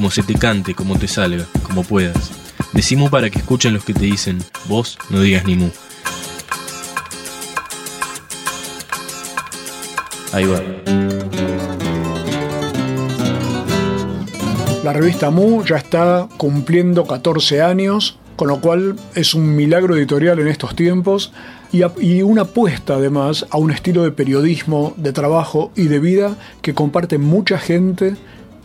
como 0.00 0.10
se 0.10 0.22
te 0.22 0.32
cante, 0.32 0.74
como 0.74 0.98
te 0.98 1.06
salga, 1.06 1.44
como 1.62 1.84
puedas. 1.84 2.30
Decimos 2.72 3.10
para 3.10 3.28
que 3.28 3.38
escuchen 3.38 3.74
los 3.74 3.84
que 3.84 3.92
te 3.92 4.06
dicen, 4.06 4.38
vos 4.66 4.96
no 5.10 5.20
digas 5.20 5.44
ni 5.44 5.56
mu. 5.56 5.68
Ahí 10.32 10.46
va. 10.46 10.62
La 14.82 14.94
revista 14.94 15.28
Mu 15.28 15.62
ya 15.66 15.76
está 15.76 16.26
cumpliendo 16.38 17.06
14 17.06 17.60
años, 17.60 18.18
con 18.36 18.48
lo 18.48 18.62
cual 18.62 18.96
es 19.14 19.34
un 19.34 19.54
milagro 19.54 19.96
editorial 19.96 20.38
en 20.38 20.48
estos 20.48 20.74
tiempos 20.74 21.30
y, 21.72 22.22
una 22.22 22.42
apuesta 22.42 22.94
además 22.94 23.44
a 23.50 23.58
un 23.58 23.70
estilo 23.70 24.02
de 24.02 24.12
periodismo, 24.12 24.94
de 24.96 25.12
trabajo 25.12 25.72
y 25.76 25.88
de 25.88 25.98
vida 25.98 26.38
que 26.62 26.72
comparte 26.72 27.18
mucha 27.18 27.58
gente 27.58 28.16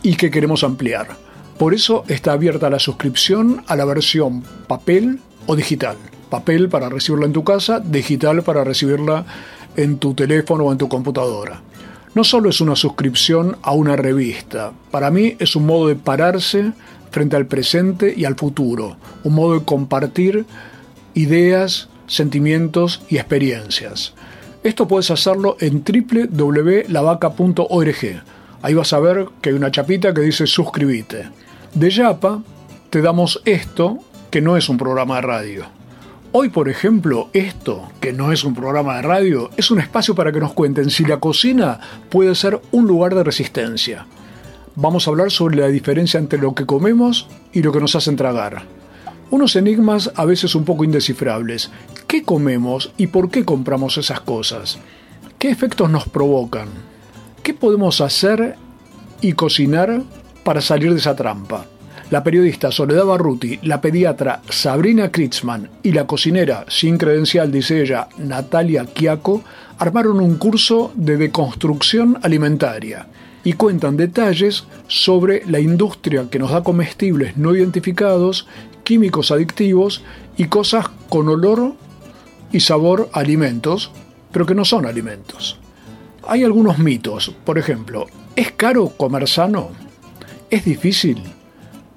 y 0.02 0.16
que 0.16 0.30
queremos 0.30 0.64
ampliar. 0.64 1.25
Por 1.58 1.72
eso 1.72 2.04
está 2.08 2.32
abierta 2.32 2.68
la 2.68 2.78
suscripción 2.78 3.64
a 3.66 3.76
la 3.76 3.86
versión 3.86 4.42
papel 4.66 5.20
o 5.46 5.56
digital. 5.56 5.96
Papel 6.28 6.68
para 6.68 6.90
recibirla 6.90 7.26
en 7.26 7.32
tu 7.32 7.44
casa, 7.44 7.80
digital 7.80 8.42
para 8.42 8.62
recibirla 8.62 9.24
en 9.76 9.96
tu 9.98 10.12
teléfono 10.12 10.64
o 10.64 10.72
en 10.72 10.78
tu 10.78 10.88
computadora. 10.88 11.62
No 12.14 12.24
solo 12.24 12.50
es 12.50 12.60
una 12.60 12.76
suscripción 12.76 13.56
a 13.62 13.72
una 13.72 13.96
revista, 13.96 14.72
para 14.90 15.10
mí 15.10 15.34
es 15.38 15.56
un 15.56 15.64
modo 15.66 15.88
de 15.88 15.96
pararse 15.96 16.72
frente 17.10 17.36
al 17.36 17.46
presente 17.46 18.12
y 18.14 18.26
al 18.26 18.36
futuro, 18.36 18.98
un 19.24 19.34
modo 19.34 19.58
de 19.58 19.64
compartir 19.64 20.44
ideas, 21.14 21.88
sentimientos 22.06 23.00
y 23.08 23.16
experiencias. 23.16 24.12
Esto 24.62 24.86
puedes 24.88 25.10
hacerlo 25.10 25.56
en 25.60 25.82
www.lavaca.org. 25.84 28.22
Ahí 28.62 28.72
vas 28.74 28.92
a 28.92 28.98
ver 28.98 29.28
que 29.40 29.50
hay 29.50 29.54
una 29.54 29.70
chapita 29.70 30.12
que 30.12 30.22
dice 30.22 30.46
suscribite. 30.46 31.30
De 31.76 31.90
Yapa 31.90 32.42
te 32.88 33.02
damos 33.02 33.42
esto 33.44 33.98
que 34.30 34.40
no 34.40 34.56
es 34.56 34.70
un 34.70 34.78
programa 34.78 35.16
de 35.16 35.20
radio. 35.20 35.66
Hoy, 36.32 36.48
por 36.48 36.70
ejemplo, 36.70 37.28
esto, 37.34 37.90
que 38.00 38.14
no 38.14 38.32
es 38.32 38.44
un 38.44 38.54
programa 38.54 38.96
de 38.96 39.02
radio, 39.02 39.50
es 39.58 39.70
un 39.70 39.80
espacio 39.80 40.14
para 40.14 40.32
que 40.32 40.40
nos 40.40 40.54
cuenten 40.54 40.88
si 40.88 41.04
la 41.04 41.20
cocina 41.20 41.78
puede 42.08 42.34
ser 42.34 42.62
un 42.72 42.86
lugar 42.86 43.14
de 43.14 43.24
resistencia. 43.24 44.06
Vamos 44.74 45.06
a 45.06 45.10
hablar 45.10 45.30
sobre 45.30 45.58
la 45.58 45.68
diferencia 45.68 46.16
entre 46.16 46.38
lo 46.38 46.54
que 46.54 46.64
comemos 46.64 47.28
y 47.52 47.60
lo 47.60 47.72
que 47.72 47.80
nos 47.80 47.94
hacen 47.94 48.16
tragar. 48.16 48.62
Unos 49.30 49.54
enigmas 49.54 50.10
a 50.14 50.24
veces 50.24 50.54
un 50.54 50.64
poco 50.64 50.82
indescifrables. 50.82 51.70
¿Qué 52.06 52.22
comemos 52.22 52.90
y 52.96 53.08
por 53.08 53.28
qué 53.28 53.44
compramos 53.44 53.98
esas 53.98 54.20
cosas? 54.20 54.78
¿Qué 55.38 55.50
efectos 55.50 55.90
nos 55.90 56.08
provocan? 56.08 56.68
¿Qué 57.42 57.52
podemos 57.52 58.00
hacer 58.00 58.56
y 59.20 59.34
cocinar 59.34 60.02
para 60.46 60.60
salir 60.60 60.92
de 60.92 61.00
esa 61.00 61.16
trampa? 61.16 61.66
La 62.10 62.22
periodista 62.22 62.70
Soledad 62.70 63.04
Barruti, 63.04 63.58
la 63.64 63.80
pediatra 63.80 64.42
Sabrina 64.48 65.10
Kritzman 65.10 65.68
y 65.82 65.90
la 65.90 66.06
cocinera 66.06 66.64
sin 66.68 66.98
credencial, 66.98 67.50
dice 67.50 67.82
ella, 67.82 68.06
Natalia 68.16 68.86
Kiako, 68.86 69.42
armaron 69.78 70.20
un 70.20 70.36
curso 70.36 70.92
de 70.94 71.16
deconstrucción 71.16 72.18
alimentaria 72.22 73.08
y 73.42 73.54
cuentan 73.54 73.96
detalles 73.96 74.66
sobre 74.86 75.42
la 75.46 75.58
industria 75.58 76.30
que 76.30 76.38
nos 76.38 76.52
da 76.52 76.62
comestibles 76.62 77.36
no 77.36 77.52
identificados, 77.52 78.46
químicos 78.84 79.32
adictivos 79.32 80.04
y 80.36 80.44
cosas 80.44 80.86
con 81.08 81.28
olor 81.28 81.74
y 82.52 82.60
sabor 82.60 83.10
alimentos, 83.12 83.90
pero 84.30 84.46
que 84.46 84.54
no 84.54 84.64
son 84.64 84.86
alimentos. 84.86 85.58
Hay 86.28 86.44
algunos 86.44 86.78
mitos, 86.78 87.34
por 87.44 87.58
ejemplo, 87.58 88.06
¿es 88.36 88.52
caro 88.52 88.90
comer 88.90 89.26
sano? 89.26 89.85
¿Es 90.48 90.64
difícil? 90.64 91.22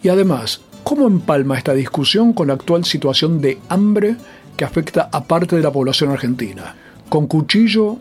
Y 0.01 0.09
además, 0.09 0.61
¿cómo 0.83 1.05
empalma 1.05 1.55
esta 1.55 1.73
discusión 1.73 2.33
con 2.33 2.47
la 2.47 2.53
actual 2.53 2.83
situación 2.83 3.41
de 3.41 3.59
hambre 3.69 4.15
que 4.57 4.65
afecta 4.65 5.07
a 5.11 5.23
parte 5.25 5.55
de 5.55 5.61
la 5.61 5.71
población 5.71 6.09
argentina? 6.09 6.75
Con 7.09 7.27
cuchillo, 7.27 7.97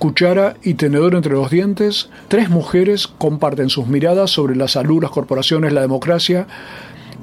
cuchara 0.00 0.56
y 0.64 0.74
tenedor 0.74 1.14
entre 1.14 1.34
los 1.34 1.48
dientes, 1.48 2.10
tres 2.26 2.50
mujeres 2.50 3.06
comparten 3.06 3.68
sus 3.68 3.86
miradas 3.86 4.30
sobre 4.30 4.56
la 4.56 4.66
salud, 4.66 5.00
las 5.00 5.12
corporaciones, 5.12 5.72
la 5.72 5.82
democracia 5.82 6.48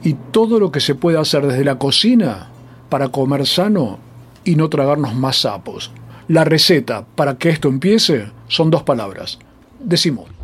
y 0.01 0.13
todo 0.31 0.57
lo 0.57 0.71
que 0.71 0.79
se 0.79 0.95
puede 0.95 1.19
hacer 1.19 1.45
desde 1.45 1.65
la 1.65 1.77
cocina 1.77 2.47
para 2.87 3.09
comer 3.09 3.45
sano 3.47 3.99
y 4.45 4.55
no 4.55 4.69
tragarnos 4.69 5.13
más 5.13 5.41
sapos. 5.41 5.91
La 6.29 6.45
receta 6.45 7.03
para 7.15 7.37
que 7.37 7.49
esto 7.49 7.67
empiece 7.67 8.31
son 8.47 8.71
dos 8.71 8.83
palabras. 8.83 9.39
Decimos. 9.81 10.40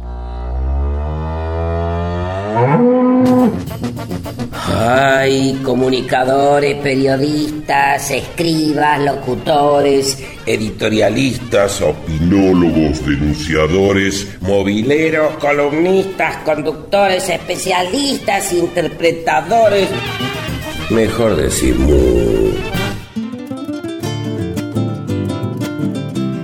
Hay 4.79 5.59
comunicadores, 5.63 6.75
periodistas, 6.81 8.09
escribas, 8.09 8.99
locutores, 9.01 10.23
editorialistas, 10.45 11.81
opinólogos, 11.81 13.05
denunciadores, 13.05 14.37
mobileros, 14.41 15.35
columnistas, 15.35 16.37
conductores, 16.37 17.29
especialistas, 17.29 18.51
interpretadores. 18.53 19.89
Mejor 20.89 21.35
decir 21.35 21.75
mu. 21.75 22.53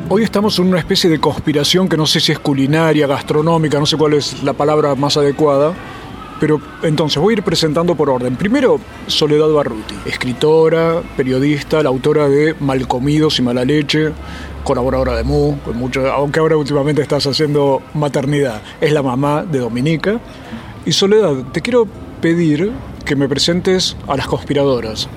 Hoy 0.09 0.21
estamos 0.21 0.59
en 0.59 0.67
una 0.67 0.77
especie 0.77 1.09
de 1.09 1.19
conspiración 1.19 1.89
que 1.89 1.97
no 1.97 2.05
sé 2.05 2.19
si 2.19 2.33
es 2.33 2.39
culinaria, 2.39 3.07
gastronómica, 3.07 3.79
no 3.79 3.87
sé 3.87 3.97
cuál 3.97 4.13
es 4.13 4.43
la 4.43 4.53
palabra 4.53 4.93
más 4.93 5.17
adecuada. 5.17 5.73
Pero 6.43 6.59
entonces 6.81 7.21
voy 7.21 7.35
a 7.35 7.37
ir 7.37 7.43
presentando 7.43 7.95
por 7.95 8.09
orden. 8.09 8.35
Primero, 8.35 8.77
Soledad 9.07 9.47
Barruti, 9.47 9.95
escritora, 10.05 11.01
periodista, 11.15 11.81
la 11.81 11.87
autora 11.87 12.27
de 12.27 12.53
Malcomidos 12.59 13.39
y 13.39 13.41
Mala 13.43 13.63
Leche, 13.63 14.11
colaboradora 14.65 15.15
de 15.15 15.23
Mu, 15.23 15.55
con 15.59 15.77
mucho, 15.77 16.05
aunque 16.11 16.41
ahora 16.41 16.57
últimamente 16.57 17.01
estás 17.01 17.25
haciendo 17.27 17.81
maternidad. 17.93 18.61
Es 18.81 18.91
la 18.91 19.01
mamá 19.01 19.45
de 19.49 19.59
Dominica. 19.59 20.19
Y 20.85 20.91
Soledad, 20.91 21.45
te 21.53 21.61
quiero 21.61 21.87
pedir 22.19 22.73
que 23.05 23.15
me 23.15 23.29
presentes 23.29 23.95
a 24.05 24.17
las 24.17 24.27
conspiradoras. 24.27 25.07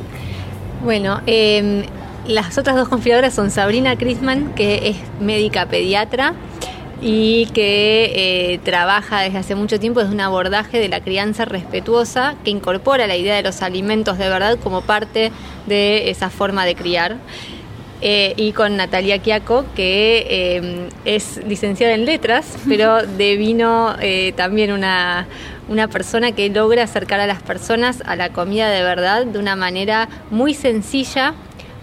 Bueno, 0.84 1.22
eh, 1.26 1.87
las 2.28 2.56
otras 2.56 2.76
dos 2.76 2.88
conspiradoras 2.88 3.34
son 3.34 3.50
Sabrina 3.50 3.98
Crisman, 3.98 4.54
que 4.54 4.91
es 4.91 4.97
médica 5.20 5.66
pediatra 5.66 6.34
y 7.01 7.47
que 7.47 8.12
eh, 8.55 8.59
trabaja 8.65 9.21
desde 9.21 9.39
hace 9.39 9.55
mucho 9.55 9.79
tiempo 9.79 10.01
desde 10.01 10.15
un 10.15 10.21
abordaje 10.21 10.79
de 10.79 10.89
la 10.89 11.01
crianza 11.01 11.45
respetuosa 11.45 12.37
que 12.45 12.51
incorpora 12.51 13.07
la 13.07 13.17
idea 13.17 13.37
de 13.37 13.43
los 13.43 13.62
alimentos 13.62 14.19
de 14.19 14.29
verdad 14.29 14.59
como 14.62 14.83
parte 14.83 15.31
de 15.67 16.11
esa 16.11 16.31
forma 16.31 16.65
de 16.65 16.75
criar. 16.75 17.17
Eh, 18.03 18.35
y 18.37 18.53
con 18.53 18.77
Natalia 18.77 19.19
Kiako, 19.19 19.65
que 19.75 20.27
eh, 20.29 20.89
es 21.06 21.41
licenciada 21.47 21.95
en 21.95 22.05
letras, 22.05 22.59
pero 22.69 23.06
devino 23.06 23.97
eh, 24.01 24.35
también 24.37 24.73
una, 24.73 25.27
una 25.69 25.89
persona 25.89 26.33
que 26.33 26.51
logra 26.51 26.83
acercar 26.83 27.21
a 27.21 27.27
las 27.27 27.43
personas 27.43 28.03
a 28.05 28.15
la 28.15 28.31
comida 28.31 28.69
de 28.69 28.82
verdad 28.82 29.25
de 29.25 29.38
una 29.38 29.56
manera 29.56 30.11
muy 30.31 30.53
sencilla, 30.53 31.32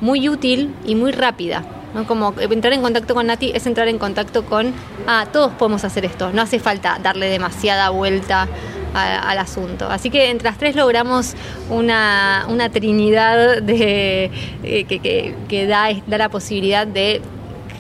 muy 0.02 0.30
útil 0.30 0.76
y 0.86 0.94
muy 0.94 1.12
rápida. 1.12 1.64
¿No? 1.94 2.06
Como 2.06 2.34
entrar 2.40 2.74
en 2.74 2.82
contacto 2.82 3.14
con 3.14 3.28
Nati 3.28 3.52
es 3.54 3.66
entrar 3.66 3.88
en 3.88 3.98
contacto 3.98 4.46
con, 4.46 4.74
ah, 5.08 5.28
todos 5.32 5.52
podemos 5.54 5.84
hacer 5.84 6.06
esto, 6.06 6.32
no 6.32 6.42
hace 6.42 6.60
falta 6.60 7.00
darle 7.02 7.28
demasiada 7.30 7.90
vuelta 7.90 8.48
al 8.94 9.40
asunto. 9.40 9.90
Así 9.90 10.10
que 10.10 10.30
entre 10.30 10.50
las 10.50 10.58
tres 10.58 10.76
logramos 10.76 11.34
una, 11.70 12.46
una 12.48 12.70
trinidad 12.70 13.62
de, 13.62 14.30
eh, 14.64 14.84
que, 14.86 15.00
que, 15.00 15.36
que 15.48 15.66
da, 15.66 15.88
da 16.06 16.18
la 16.18 16.30
posibilidad 16.30 16.86
de 16.86 17.22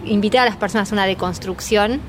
invitar 0.05 0.41
a 0.41 0.45
las 0.45 0.57
personas 0.57 0.91
a 0.91 0.95
una 0.95 1.05
deconstrucción 1.05 2.01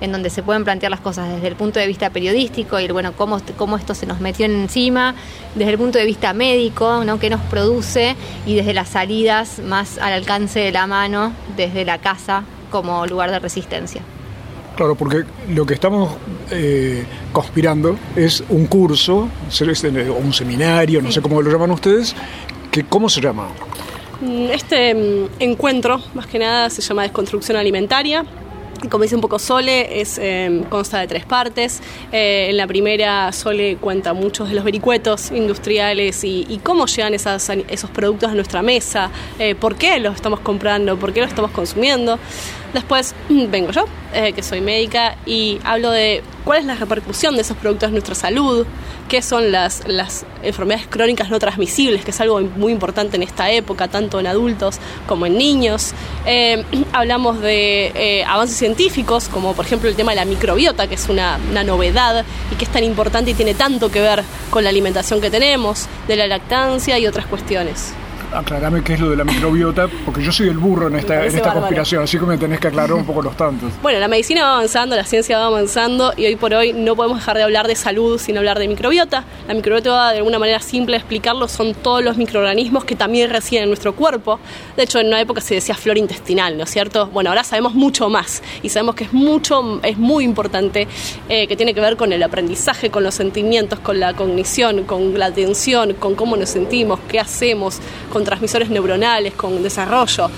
en 0.00 0.12
donde 0.12 0.30
se 0.30 0.42
pueden 0.42 0.64
plantear 0.64 0.90
las 0.90 1.00
cosas 1.00 1.28
desde 1.28 1.48
el 1.48 1.56
punto 1.56 1.80
de 1.80 1.86
vista 1.86 2.10
periodístico 2.10 2.78
y 2.78 2.88
bueno, 2.88 3.12
cómo, 3.12 3.40
cómo 3.56 3.76
esto 3.76 3.94
se 3.94 4.06
nos 4.06 4.20
metió 4.20 4.46
encima, 4.46 5.14
desde 5.54 5.72
el 5.72 5.78
punto 5.78 5.98
de 5.98 6.04
vista 6.04 6.32
médico, 6.32 7.04
¿no? 7.04 7.18
qué 7.18 7.30
nos 7.30 7.40
produce 7.42 8.16
y 8.46 8.54
desde 8.54 8.74
las 8.74 8.88
salidas 8.90 9.58
más 9.60 9.98
al 9.98 10.12
alcance 10.12 10.60
de 10.60 10.72
la 10.72 10.86
mano, 10.86 11.32
desde 11.56 11.84
la 11.84 11.98
casa 11.98 12.44
como 12.70 13.06
lugar 13.06 13.30
de 13.30 13.38
resistencia. 13.38 14.02
Claro, 14.76 14.94
porque 14.94 15.24
lo 15.48 15.64
que 15.64 15.72
estamos 15.72 16.16
eh, 16.50 17.04
conspirando 17.32 17.96
es 18.14 18.44
un 18.50 18.66
curso, 18.66 19.20
o 19.20 20.14
un 20.22 20.32
seminario, 20.34 21.00
no 21.00 21.10
sé 21.10 21.22
cómo 21.22 21.40
lo 21.40 21.50
llaman 21.50 21.70
ustedes, 21.70 22.14
que 22.70 22.84
¿cómo 22.84 23.08
se 23.08 23.22
llama? 23.22 23.48
Mm, 24.20 24.50
este 24.50 24.94
mm, 24.94 25.28
encuentro, 25.38 26.02
más 26.12 26.26
que 26.26 26.38
nada, 26.38 26.68
se 26.68 26.82
llama 26.82 27.02
Desconstrucción 27.04 27.56
Alimentaria 27.56 28.26
como 28.90 29.02
dice 29.02 29.14
un 29.14 29.20
poco 29.20 29.38
Sole, 29.38 30.00
es, 30.00 30.18
em, 30.18 30.64
consta 30.64 30.98
de 31.00 31.06
tres 31.06 31.24
partes. 31.24 31.80
Eh, 32.12 32.48
en 32.50 32.56
la 32.56 32.66
primera, 32.66 33.32
Sole 33.32 33.76
cuenta 33.76 34.12
muchos 34.12 34.48
de 34.48 34.54
los 34.54 34.64
vericuetos 34.64 35.30
industriales 35.30 36.24
y, 36.24 36.60
cómo 36.62 36.86
llegan 36.86 37.14
esas, 37.14 37.48
esos 37.68 37.90
productos 37.90 38.30
a 38.30 38.34
nuestra 38.34 38.62
mesa, 38.62 39.10
eh, 39.38 39.54
por 39.54 39.76
qué 39.76 39.98
los 40.00 40.14
estamos 40.14 40.40
comprando, 40.40 40.96
por 40.96 41.12
qué 41.12 41.20
los 41.20 41.28
estamos 41.28 41.50
consumiendo. 41.50 42.18
Después 42.76 43.14
vengo 43.30 43.70
yo, 43.72 43.86
eh, 44.12 44.34
que 44.34 44.42
soy 44.42 44.60
médica, 44.60 45.16
y 45.24 45.58
hablo 45.64 45.90
de 45.90 46.22
cuál 46.44 46.58
es 46.58 46.66
la 46.66 46.74
repercusión 46.74 47.34
de 47.34 47.40
esos 47.40 47.56
productos 47.56 47.86
en 47.86 47.92
nuestra 47.92 48.14
salud, 48.14 48.66
qué 49.08 49.22
son 49.22 49.50
las, 49.50 49.88
las 49.88 50.26
enfermedades 50.42 50.86
crónicas 50.86 51.30
no 51.30 51.38
transmisibles, 51.38 52.04
que 52.04 52.10
es 52.10 52.20
algo 52.20 52.38
muy 52.38 52.74
importante 52.74 53.16
en 53.16 53.22
esta 53.22 53.50
época, 53.50 53.88
tanto 53.88 54.20
en 54.20 54.26
adultos 54.26 54.76
como 55.06 55.24
en 55.24 55.38
niños. 55.38 55.94
Eh, 56.26 56.62
hablamos 56.92 57.40
de 57.40 57.92
eh, 57.94 58.24
avances 58.26 58.58
científicos, 58.58 59.30
como 59.30 59.54
por 59.54 59.64
ejemplo 59.64 59.88
el 59.88 59.96
tema 59.96 60.12
de 60.12 60.16
la 60.16 60.26
microbiota, 60.26 60.86
que 60.86 60.96
es 60.96 61.08
una, 61.08 61.38
una 61.50 61.64
novedad 61.64 62.26
y 62.52 62.56
que 62.56 62.66
es 62.66 62.70
tan 62.70 62.84
importante 62.84 63.30
y 63.30 63.34
tiene 63.34 63.54
tanto 63.54 63.90
que 63.90 64.02
ver 64.02 64.22
con 64.50 64.64
la 64.64 64.68
alimentación 64.68 65.22
que 65.22 65.30
tenemos, 65.30 65.86
de 66.08 66.16
la 66.16 66.26
lactancia 66.26 66.98
y 66.98 67.06
otras 67.06 67.24
cuestiones 67.24 67.94
aclarame 68.32 68.82
qué 68.82 68.94
es 68.94 69.00
lo 69.00 69.10
de 69.10 69.16
la 69.16 69.24
microbiota, 69.24 69.88
porque 70.04 70.22
yo 70.22 70.32
soy 70.32 70.48
el 70.48 70.58
burro 70.58 70.88
en 70.88 70.96
esta, 70.96 71.24
en 71.24 71.34
esta 71.34 71.52
conspiración, 71.52 72.02
así 72.02 72.18
que 72.18 72.26
me 72.26 72.38
tenés 72.38 72.60
que 72.60 72.68
aclarar 72.68 72.92
un 72.92 73.04
poco 73.04 73.22
los 73.22 73.36
tantos. 73.36 73.72
Bueno, 73.82 73.98
la 73.98 74.08
medicina 74.08 74.42
va 74.42 74.54
avanzando, 74.54 74.96
la 74.96 75.04
ciencia 75.04 75.38
va 75.38 75.46
avanzando 75.46 76.12
y 76.16 76.26
hoy 76.26 76.36
por 76.36 76.52
hoy 76.54 76.72
no 76.72 76.96
podemos 76.96 77.18
dejar 77.18 77.36
de 77.36 77.42
hablar 77.42 77.66
de 77.68 77.74
salud 77.74 78.18
sin 78.18 78.36
hablar 78.38 78.58
de 78.58 78.68
microbiota. 78.68 79.24
La 79.48 79.54
microbiota, 79.54 80.12
de 80.12 80.18
alguna 80.18 80.38
manera 80.38 80.60
simple 80.60 80.92
de 80.92 80.98
explicarlo, 80.98 81.48
son 81.48 81.74
todos 81.74 82.02
los 82.02 82.16
microorganismos 82.16 82.84
que 82.84 82.96
también 82.96 83.30
residen 83.30 83.64
en 83.64 83.70
nuestro 83.70 83.94
cuerpo. 83.94 84.40
De 84.76 84.82
hecho, 84.82 84.98
en 84.98 85.08
una 85.08 85.20
época 85.20 85.40
se 85.40 85.54
decía 85.54 85.74
flora 85.74 85.98
intestinal, 85.98 86.56
¿no 86.56 86.64
es 86.64 86.70
cierto? 86.70 87.06
Bueno, 87.08 87.30
ahora 87.30 87.44
sabemos 87.44 87.74
mucho 87.74 88.08
más 88.08 88.42
y 88.62 88.68
sabemos 88.68 88.94
que 88.94 89.04
es 89.04 89.12
mucho, 89.12 89.80
es 89.82 89.98
muy 89.98 90.24
importante, 90.24 90.88
eh, 91.28 91.46
que 91.46 91.56
tiene 91.56 91.74
que 91.74 91.80
ver 91.80 91.96
con 91.96 92.12
el 92.12 92.22
aprendizaje, 92.22 92.90
con 92.90 93.04
los 93.04 93.14
sentimientos, 93.14 93.78
con 93.78 94.00
la 94.00 94.14
cognición, 94.14 94.84
con 94.84 95.18
la 95.18 95.26
atención, 95.26 95.94
con 95.94 96.14
cómo 96.14 96.36
nos 96.36 96.50
sentimos, 96.50 97.00
qué 97.08 97.20
hacemos, 97.20 97.80
con 98.16 98.24
transmisores 98.24 98.70
neuronales, 98.70 99.34
con 99.34 99.62
desarrollo, 99.62 100.30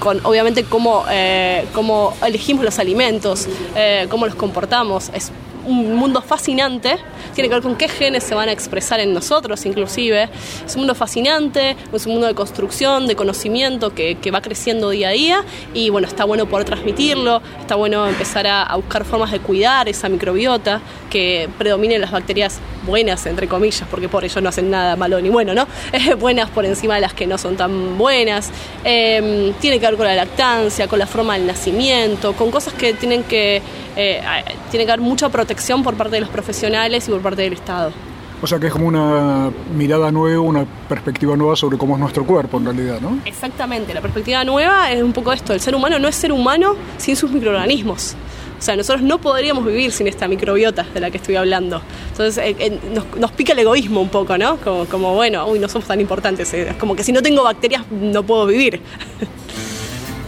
con 0.00 0.18
obviamente 0.24 0.64
cómo, 0.64 1.04
eh, 1.08 1.66
cómo 1.72 2.14
elegimos 2.20 2.64
los 2.64 2.80
alimentos, 2.80 3.46
eh, 3.76 4.08
cómo 4.10 4.26
los 4.26 4.34
comportamos. 4.34 5.08
Es 5.14 5.30
un 5.66 5.94
mundo 5.94 6.22
fascinante, 6.22 6.98
tiene 7.34 7.48
que 7.48 7.54
ver 7.54 7.62
con 7.62 7.76
qué 7.76 7.88
genes 7.88 8.24
se 8.24 8.34
van 8.34 8.48
a 8.48 8.52
expresar 8.52 9.00
en 9.00 9.12
nosotros 9.14 9.64
inclusive. 9.66 10.28
Es 10.64 10.74
un 10.74 10.80
mundo 10.80 10.94
fascinante, 10.94 11.76
es 11.92 12.06
un 12.06 12.12
mundo 12.12 12.26
de 12.26 12.34
construcción, 12.34 13.06
de 13.06 13.16
conocimiento 13.16 13.94
que, 13.94 14.16
que 14.16 14.30
va 14.30 14.40
creciendo 14.40 14.90
día 14.90 15.08
a 15.08 15.12
día 15.12 15.44
y 15.74 15.90
bueno, 15.90 16.08
está 16.08 16.24
bueno 16.24 16.46
poder 16.46 16.66
transmitirlo, 16.66 17.42
está 17.60 17.74
bueno 17.74 18.06
empezar 18.06 18.46
a, 18.46 18.62
a 18.62 18.76
buscar 18.76 19.04
formas 19.04 19.30
de 19.30 19.40
cuidar 19.40 19.88
esa 19.88 20.08
microbiota, 20.08 20.80
que 21.10 21.48
predominen 21.58 22.00
las 22.00 22.10
bacterias 22.10 22.58
buenas, 22.86 23.26
entre 23.26 23.46
comillas, 23.46 23.86
porque 23.90 24.08
por 24.08 24.24
ello 24.24 24.40
no 24.40 24.48
hacen 24.48 24.70
nada 24.70 24.96
malo 24.96 25.20
ni 25.20 25.28
bueno, 25.28 25.54
¿no? 25.54 25.66
buenas 26.18 26.50
por 26.50 26.64
encima 26.64 26.96
de 26.96 27.02
las 27.02 27.14
que 27.14 27.26
no 27.26 27.38
son 27.38 27.56
tan 27.56 27.96
buenas. 27.98 28.50
Em, 28.84 29.52
tiene 29.54 29.78
que 29.78 29.86
ver 29.86 29.96
con 29.96 30.06
la 30.06 30.14
lactancia, 30.14 30.88
con 30.88 30.98
la 30.98 31.06
forma 31.06 31.34
del 31.34 31.46
nacimiento, 31.46 32.32
con 32.34 32.50
cosas 32.50 32.74
que 32.74 32.94
tienen 32.94 33.24
que, 33.24 33.62
eh, 33.96 34.22
que 34.70 34.82
haber 34.82 35.00
mucha 35.00 35.28
protección 35.28 35.51
por 35.82 35.94
parte 35.94 36.16
de 36.16 36.20
los 36.20 36.30
profesionales 36.30 37.08
y 37.08 37.10
por 37.10 37.20
parte 37.20 37.42
del 37.42 37.52
Estado. 37.54 37.92
O 38.42 38.46
sea 38.46 38.58
que 38.58 38.66
es 38.66 38.72
como 38.72 38.88
una 38.88 39.50
mirada 39.76 40.10
nueva, 40.10 40.40
una 40.40 40.66
perspectiva 40.88 41.36
nueva 41.36 41.54
sobre 41.54 41.78
cómo 41.78 41.94
es 41.94 42.00
nuestro 42.00 42.26
cuerpo 42.26 42.58
en 42.58 42.64
realidad, 42.64 43.00
¿no? 43.00 43.18
Exactamente, 43.24 43.94
la 43.94 44.00
perspectiva 44.00 44.42
nueva 44.44 44.90
es 44.90 45.00
un 45.00 45.12
poco 45.12 45.32
esto, 45.32 45.52
el 45.52 45.60
ser 45.60 45.76
humano 45.76 45.98
no 46.00 46.08
es 46.08 46.16
ser 46.16 46.32
humano 46.32 46.74
sin 46.98 47.14
sus 47.14 47.30
microorganismos. 47.30 48.16
O 48.58 48.64
sea, 48.64 48.76
nosotros 48.76 49.02
no 49.02 49.20
podríamos 49.20 49.64
vivir 49.64 49.90
sin 49.90 50.06
esta 50.06 50.28
microbiota 50.28 50.84
de 50.94 51.00
la 51.00 51.10
que 51.10 51.16
estoy 51.16 51.34
hablando. 51.34 51.82
Entonces 52.10 52.38
eh, 52.38 52.56
eh, 52.58 52.78
nos, 53.18 53.32
pica 53.32 53.54
el 53.54 53.58
egoísmo 53.58 54.00
un 54.00 54.08
poco, 54.08 54.38
¿no? 54.38 54.56
Como, 54.58 55.14
bueno, 55.14 55.46
uy, 55.48 55.58
no 55.58 55.68
somos 55.68 55.88
tan 55.88 56.00
importantes. 56.00 56.54
Eh, 56.54 56.72
como 56.78 56.94
que 56.94 57.02
si 57.02 57.10
no 57.12 57.22
tengo 57.22 57.42
bacterias 57.42 57.84
no 57.90 58.22
puedo 58.22 58.46
vivir. 58.46 58.80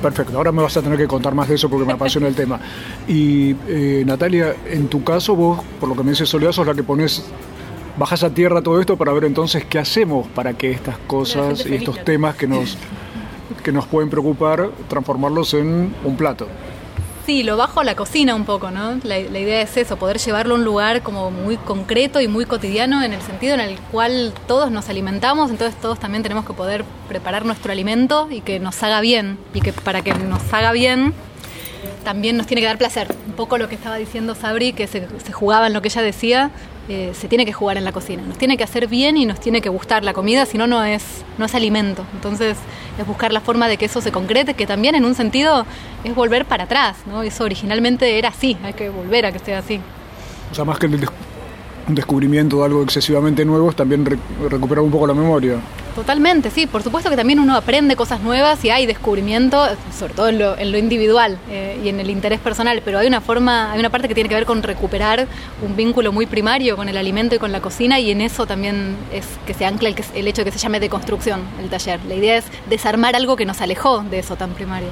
Perfecto, 0.04 0.36
ahora 0.36 0.52
me 0.52 0.60
vas 0.60 0.76
a 0.76 0.82
tener 0.82 0.98
que 0.98 1.06
contar 1.06 1.34
más 1.34 1.48
de 1.48 1.54
eso 1.54 1.70
porque 1.70 1.86
me 1.86 1.94
apasiona 1.94 2.28
el 2.28 2.34
tema. 2.34 2.60
Y 3.08 3.56
Natalia, 4.04 4.54
en 4.66 4.88
tu 4.88 5.02
caso, 5.02 5.34
vos, 5.34 5.60
por 5.80 5.88
lo 5.88 5.96
que 5.96 6.02
me 6.02 6.10
dices 6.10 6.28
Soledad, 6.28 6.52
sos 6.52 6.66
la 6.66 6.74
que 6.74 6.82
pones 6.82 7.24
bajas 7.96 8.22
a 8.22 8.28
tierra 8.28 8.60
todo 8.60 8.78
esto 8.80 8.98
para 8.98 9.14
ver 9.14 9.24
entonces 9.24 9.64
qué 9.64 9.78
hacemos 9.78 10.26
para 10.28 10.52
que 10.52 10.70
estas 10.72 10.98
cosas 11.06 11.64
y 11.64 11.76
estos 11.76 12.04
temas 12.04 12.36
que 12.36 12.46
nos, 12.46 12.76
que 13.62 13.72
nos 13.72 13.86
pueden 13.86 14.10
preocupar, 14.10 14.68
transformarlos 14.88 15.54
en 15.54 15.94
un 16.04 16.16
plato. 16.18 16.48
Sí, 17.26 17.42
lo 17.42 17.56
bajo 17.56 17.80
a 17.80 17.84
la 17.84 17.96
cocina 17.96 18.34
un 18.34 18.44
poco, 18.44 18.70
¿no? 18.70 19.00
La, 19.02 19.18
idea 19.18 19.62
es 19.62 19.78
eso, 19.78 19.96
poder 19.96 20.18
llevarlo 20.18 20.54
a 20.54 20.58
un 20.58 20.64
lugar 20.64 21.02
como 21.02 21.30
muy 21.30 21.56
concreto 21.56 22.20
y 22.20 22.28
muy 22.28 22.44
cotidiano 22.44 23.02
en 23.02 23.14
el 23.14 23.22
sentido 23.22 23.54
en 23.54 23.60
el 23.60 23.78
cual 23.78 24.34
todos 24.46 24.70
nos 24.70 24.90
alimentamos, 24.90 25.50
entonces 25.50 25.80
todos 25.80 25.98
también 25.98 26.22
tenemos 26.22 26.44
que 26.44 26.52
poder 26.52 26.84
preparar 27.08 27.46
nuestro 27.46 27.72
alimento 27.72 28.28
y 28.30 28.42
que 28.42 28.60
nos 28.60 28.82
haga 28.82 29.00
bien. 29.00 29.38
Y 29.54 29.62
que 29.62 29.72
para 29.72 30.02
que 30.02 30.12
nos 30.12 30.52
haga 30.52 30.72
bien 30.72 31.14
también 32.04 32.36
nos 32.36 32.46
tiene 32.46 32.60
que 32.60 32.66
dar 32.66 32.78
placer. 32.78 33.08
Un 33.26 33.32
poco 33.32 33.58
lo 33.58 33.68
que 33.68 33.74
estaba 33.74 33.96
diciendo 33.96 34.34
Sabri, 34.34 34.72
que 34.72 34.86
se, 34.86 35.08
se 35.18 35.32
jugaba 35.32 35.66
en 35.66 35.72
lo 35.72 35.82
que 35.82 35.88
ella 35.88 36.02
decía, 36.02 36.50
eh, 36.86 37.12
se 37.14 37.28
tiene 37.28 37.46
que 37.46 37.52
jugar 37.54 37.78
en 37.78 37.84
la 37.84 37.92
cocina. 37.92 38.22
Nos 38.26 38.36
tiene 38.36 38.58
que 38.58 38.64
hacer 38.64 38.88
bien 38.88 39.16
y 39.16 39.24
nos 39.24 39.40
tiene 39.40 39.62
que 39.62 39.70
gustar 39.70 40.04
la 40.04 40.12
comida, 40.12 40.44
si 40.44 40.58
no, 40.58 40.66
no 40.66 40.84
es, 40.84 41.24
no 41.38 41.46
es 41.46 41.54
alimento. 41.54 42.04
Entonces, 42.12 42.58
es 42.98 43.06
buscar 43.06 43.32
la 43.32 43.40
forma 43.40 43.68
de 43.68 43.78
que 43.78 43.86
eso 43.86 44.02
se 44.02 44.12
concrete, 44.12 44.52
que 44.52 44.66
también 44.66 44.94
en 44.94 45.06
un 45.06 45.14
sentido 45.14 45.64
es 46.04 46.14
volver 46.14 46.44
para 46.44 46.64
atrás, 46.64 46.98
¿no? 47.06 47.22
Eso 47.22 47.44
originalmente 47.44 48.18
era 48.18 48.28
así, 48.28 48.58
hay 48.62 48.74
que 48.74 48.90
volver 48.90 49.24
a 49.24 49.32
que 49.32 49.38
sea 49.38 49.60
así. 49.60 49.80
O 50.52 50.54
sea, 50.54 50.64
más 50.64 50.78
que 50.78 50.86
el 50.86 50.92
descubrimiento 51.88 52.58
de 52.58 52.64
algo 52.64 52.82
excesivamente 52.82 53.44
nuevo 53.44 53.70
es 53.70 53.76
también 53.76 54.04
recuperar 54.04 54.84
un 54.84 54.90
poco 54.90 55.06
la 55.06 55.14
memoria. 55.14 55.56
Totalmente, 55.94 56.50
sí. 56.50 56.66
Por 56.66 56.82
supuesto 56.82 57.08
que 57.08 57.16
también 57.16 57.38
uno 57.38 57.54
aprende 57.54 57.94
cosas 57.94 58.20
nuevas 58.20 58.64
y 58.64 58.70
hay 58.70 58.84
descubrimiento, 58.84 59.64
sobre 59.96 60.14
todo 60.14 60.28
en 60.28 60.38
lo, 60.40 60.58
en 60.58 60.72
lo 60.72 60.78
individual 60.78 61.38
eh, 61.48 61.80
y 61.84 61.88
en 61.88 62.00
el 62.00 62.10
interés 62.10 62.40
personal, 62.40 62.82
pero 62.84 62.98
hay 62.98 63.06
una 63.06 63.20
forma, 63.20 63.70
hay 63.72 63.78
una 63.78 63.90
parte 63.90 64.08
que 64.08 64.14
tiene 64.14 64.28
que 64.28 64.34
ver 64.34 64.44
con 64.44 64.62
recuperar 64.62 65.28
un 65.64 65.76
vínculo 65.76 66.10
muy 66.10 66.26
primario 66.26 66.76
con 66.76 66.88
el 66.88 66.96
alimento 66.96 67.36
y 67.36 67.38
con 67.38 67.52
la 67.52 67.60
cocina 67.60 68.00
y 68.00 68.10
en 68.10 68.22
eso 68.22 68.44
también 68.44 68.96
es 69.12 69.26
que 69.46 69.54
se 69.54 69.66
ancla 69.66 69.88
el, 69.88 69.94
el 70.14 70.26
hecho 70.26 70.42
de 70.42 70.50
que 70.50 70.58
se 70.58 70.62
llame 70.62 70.80
deconstrucción 70.80 71.42
el 71.62 71.68
taller. 71.68 72.00
La 72.08 72.14
idea 72.14 72.38
es 72.38 72.44
desarmar 72.68 73.14
algo 73.14 73.36
que 73.36 73.44
nos 73.44 73.60
alejó 73.60 74.02
de 74.02 74.18
eso 74.18 74.34
tan 74.34 74.50
primario. 74.50 74.88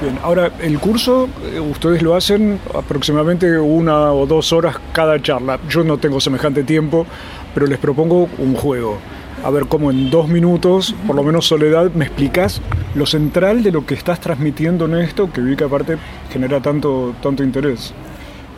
Bien, 0.00 0.18
ahora 0.22 0.52
el 0.60 0.78
curso 0.78 1.26
eh, 1.42 1.58
ustedes 1.58 2.02
lo 2.02 2.14
hacen 2.14 2.60
aproximadamente 2.74 3.58
una 3.58 4.12
o 4.12 4.26
dos 4.26 4.52
horas 4.52 4.76
cada 4.92 5.20
charla. 5.22 5.58
Yo 5.70 5.84
no 5.84 5.96
tengo 5.96 6.20
semejante 6.20 6.64
tiempo, 6.64 7.06
pero 7.54 7.66
les 7.66 7.78
propongo 7.78 8.28
un 8.38 8.54
juego 8.54 8.98
a 9.42 9.50
ver 9.50 9.66
cómo 9.66 9.90
en 9.90 10.10
dos 10.10 10.28
minutos, 10.28 10.94
por 11.06 11.16
lo 11.16 11.22
menos 11.22 11.46
Soledad, 11.46 11.90
me 11.92 12.04
explicas 12.04 12.60
lo 12.94 13.06
central 13.06 13.62
de 13.62 13.72
lo 13.72 13.86
que 13.86 13.94
estás 13.94 14.20
transmitiendo 14.20 14.86
en 14.86 14.96
esto, 14.96 15.32
que 15.32 15.40
vi 15.40 15.56
que 15.56 15.64
aparte 15.64 15.98
genera 16.30 16.60
tanto, 16.60 17.14
tanto 17.22 17.42
interés. 17.42 17.94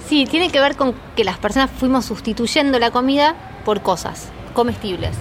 Sí, 0.09 0.27
tiene 0.29 0.51
que 0.51 0.61
ver 0.61 0.77
con 0.77 0.95
que 1.15 1.25
las 1.25 1.39
personas 1.39 1.71
fuimos 1.71 2.07
sustituyendo 2.07 2.79
la 2.79 2.91
comida 2.91 3.35
por 3.65 3.83
cosas 3.83 4.31
comestibles. 4.55 5.17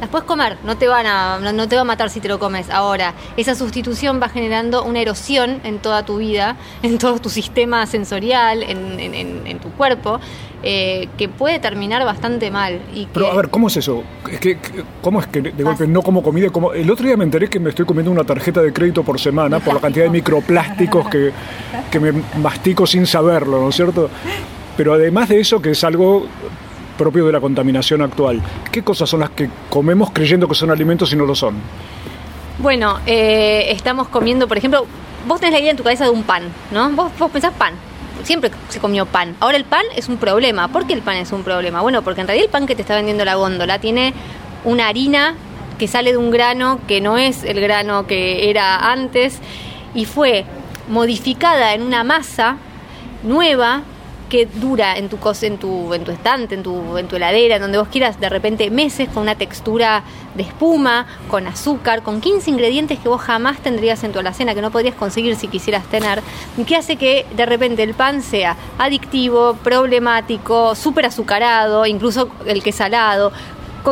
Las 0.00 0.08
puedes 0.08 0.26
comer, 0.26 0.58
no 0.64 0.76
te, 0.76 0.88
van 0.88 1.06
a, 1.06 1.38
no 1.38 1.68
te 1.68 1.76
va 1.76 1.82
a 1.82 1.84
matar 1.84 2.10
si 2.10 2.20
te 2.20 2.28
lo 2.28 2.38
comes. 2.38 2.70
Ahora, 2.70 3.14
esa 3.36 3.54
sustitución 3.54 4.20
va 4.20 4.28
generando 4.28 4.84
una 4.84 5.00
erosión 5.00 5.60
en 5.64 5.78
toda 5.78 6.04
tu 6.04 6.18
vida, 6.18 6.56
en 6.82 6.98
todo 6.98 7.18
tu 7.18 7.30
sistema 7.30 7.86
sensorial, 7.86 8.62
en, 8.62 9.00
en 9.46 9.58
tu 9.58 9.70
cuerpo, 9.70 10.20
eh, 10.66 11.08
que 11.18 11.28
puede 11.28 11.58
terminar 11.58 12.02
bastante 12.06 12.50
mal. 12.50 12.80
Y 12.94 13.06
Pero 13.12 13.30
a 13.30 13.34
ver, 13.34 13.50
¿cómo 13.50 13.68
es 13.68 13.76
eso? 13.76 14.02
Es 14.32 14.40
que, 14.40 14.56
¿Cómo 15.02 15.20
es 15.20 15.26
que 15.26 15.42
de 15.42 15.62
golpe 15.62 15.86
no 15.86 16.00
como 16.00 16.22
comida? 16.22 16.48
Como... 16.48 16.72
El 16.72 16.90
otro 16.90 17.04
día 17.04 17.18
me 17.18 17.24
enteré 17.24 17.50
que 17.50 17.60
me 17.60 17.68
estoy 17.68 17.84
comiendo 17.84 18.10
una 18.10 18.24
tarjeta 18.24 18.62
de 18.62 18.72
crédito 18.72 19.02
por 19.02 19.20
semana 19.20 19.60
por 19.60 19.74
la 19.74 19.80
cantidad 19.80 20.06
de 20.06 20.10
microplásticos 20.22 21.06
que, 21.10 21.32
que 21.90 22.00
me 22.00 22.12
mastico 22.40 22.86
sin 22.86 23.06
saberlo, 23.06 23.60
¿no 23.60 23.68
es 23.68 23.74
cierto? 23.74 24.08
Pero 24.74 24.94
además 24.94 25.28
de 25.28 25.40
eso, 25.40 25.60
que 25.60 25.72
es 25.72 25.84
algo 25.84 26.26
propio 26.96 27.26
de 27.26 27.32
la 27.32 27.40
contaminación 27.40 28.02
actual, 28.02 28.40
¿qué 28.70 28.82
cosas 28.82 29.08
son 29.08 29.20
las 29.20 29.30
que 29.30 29.50
comemos 29.70 30.10
creyendo 30.12 30.48
que 30.48 30.54
son 30.54 30.70
alimentos 30.70 31.12
y 31.12 31.16
no 31.16 31.26
lo 31.26 31.34
son? 31.34 31.56
Bueno, 32.58 33.00
eh, 33.06 33.66
estamos 33.70 34.08
comiendo, 34.08 34.46
por 34.46 34.58
ejemplo, 34.58 34.86
vos 35.26 35.40
tenés 35.40 35.54
la 35.54 35.60
idea 35.60 35.70
en 35.70 35.76
tu 35.76 35.82
cabeza 35.82 36.04
de 36.04 36.10
un 36.10 36.22
pan, 36.22 36.44
¿no? 36.70 36.88
Vos, 36.90 37.10
vos 37.18 37.30
pensás 37.30 37.52
pan, 37.54 37.74
siempre 38.22 38.50
se 38.68 38.80
comió 38.80 39.06
pan. 39.06 39.36
Ahora 39.40 39.56
el 39.56 39.64
pan 39.64 39.84
es 39.96 40.08
un 40.08 40.16
problema. 40.16 40.68
¿Por 40.68 40.86
qué 40.86 40.94
el 40.94 41.02
pan 41.02 41.16
es 41.16 41.32
un 41.32 41.42
problema? 41.42 41.80
Bueno, 41.80 42.02
porque 42.02 42.20
en 42.20 42.28
realidad 42.28 42.46
el 42.46 42.50
pan 42.50 42.66
que 42.66 42.74
te 42.74 42.82
está 42.82 42.94
vendiendo 42.94 43.24
la 43.24 43.34
góndola 43.34 43.78
tiene 43.78 44.14
una 44.64 44.88
harina 44.88 45.34
que 45.78 45.88
sale 45.88 46.12
de 46.12 46.18
un 46.18 46.30
grano 46.30 46.80
que 46.86 47.00
no 47.00 47.18
es 47.18 47.42
el 47.44 47.60
grano 47.60 48.06
que 48.06 48.48
era 48.50 48.92
antes 48.92 49.40
y 49.94 50.04
fue 50.04 50.44
modificada 50.88 51.74
en 51.74 51.82
una 51.82 52.04
masa 52.04 52.56
nueva 53.22 53.82
que 54.34 54.46
dura 54.46 54.96
en 54.98 55.08
tu, 55.08 55.16
en 55.42 55.58
tu, 55.58 55.94
en 55.94 56.02
tu 56.02 56.10
estante, 56.10 56.56
en 56.56 56.64
tu, 56.64 56.98
en 56.98 57.06
tu 57.06 57.14
heladera, 57.14 57.54
en 57.54 57.62
donde 57.62 57.78
vos 57.78 57.86
quieras, 57.86 58.18
de 58.18 58.28
repente 58.28 58.68
meses 58.68 59.08
con 59.08 59.22
una 59.22 59.36
textura 59.36 60.02
de 60.34 60.42
espuma, 60.42 61.06
con 61.28 61.46
azúcar, 61.46 62.02
con 62.02 62.20
15 62.20 62.50
ingredientes 62.50 62.98
que 62.98 63.08
vos 63.08 63.20
jamás 63.20 63.60
tendrías 63.60 64.02
en 64.02 64.10
tu 64.10 64.18
alacena, 64.18 64.52
que 64.52 64.60
no 64.60 64.72
podrías 64.72 64.96
conseguir 64.96 65.36
si 65.36 65.46
quisieras 65.46 65.84
tener, 65.84 66.20
que 66.66 66.74
hace 66.74 66.96
que 66.96 67.26
de 67.36 67.46
repente 67.46 67.84
el 67.84 67.94
pan 67.94 68.22
sea 68.22 68.56
adictivo, 68.76 69.54
problemático, 69.62 70.74
súper 70.74 71.06
azucarado, 71.06 71.86
incluso 71.86 72.28
el 72.44 72.60
que 72.60 72.70
es 72.70 72.76
salado, 72.76 73.30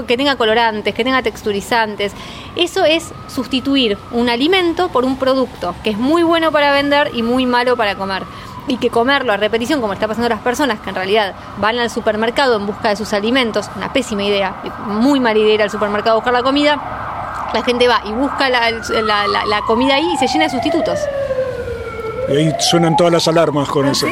que 0.09 0.17
tenga 0.17 0.35
colorantes, 0.35 0.93
que 0.93 1.05
tenga 1.05 1.23
texturizantes. 1.23 2.15
Eso 2.57 2.85
es 2.85 3.13
sustituir 3.29 3.97
un 4.11 4.29
alimento 4.29 4.89
por 4.89 5.05
un 5.05 5.19
producto 5.19 5.77
que 5.85 5.91
es 5.91 5.99
muy 5.99 6.25
bueno 6.25 6.51
para 6.51 6.73
vender 6.73 7.13
y 7.15 7.23
muy 7.23 7.47
malo 7.47 7.77
para 7.77 7.95
comer 7.95 8.25
y 8.67 8.77
que 8.77 8.91
comerlo 8.91 9.33
a 9.33 9.37
repetición, 9.37 9.81
como 9.81 9.93
está 9.93 10.07
pasando 10.07 10.27
a 10.27 10.31
las 10.31 10.41
personas 10.41 10.81
que 10.81 10.91
en 10.91 10.97
realidad 10.97 11.35
van 11.59 11.79
al 11.79 11.91
supermercado 11.91 12.57
en 12.57 12.67
busca 12.67 12.91
de 12.91 12.97
sus 12.97 13.13
alimentos, 13.13 13.71
una 13.77 13.93
pésima 13.93 14.23
idea, 14.23 14.55
muy 14.87 15.21
mala 15.21 15.39
idea 15.39 15.55
ir 15.55 15.63
al 15.63 15.71
supermercado 15.71 16.13
a 16.13 16.15
buscar 16.17 16.33
la 16.33 16.43
comida, 16.43 17.51
la 17.53 17.63
gente 17.63 17.89
va 17.89 18.01
y 18.05 18.13
busca 18.13 18.49
la, 18.49 18.71
la 18.71 19.61
comida 19.67 19.95
ahí 19.95 20.09
y 20.15 20.17
se 20.17 20.27
llena 20.27 20.45
de 20.45 20.51
sustitutos. 20.51 20.99
Y 22.29 22.37
ahí 22.37 22.55
suenan 22.61 22.97
todas 22.97 23.13
las 23.13 23.27
alarmas 23.29 23.69
con 23.69 23.87
eso. 23.89 24.07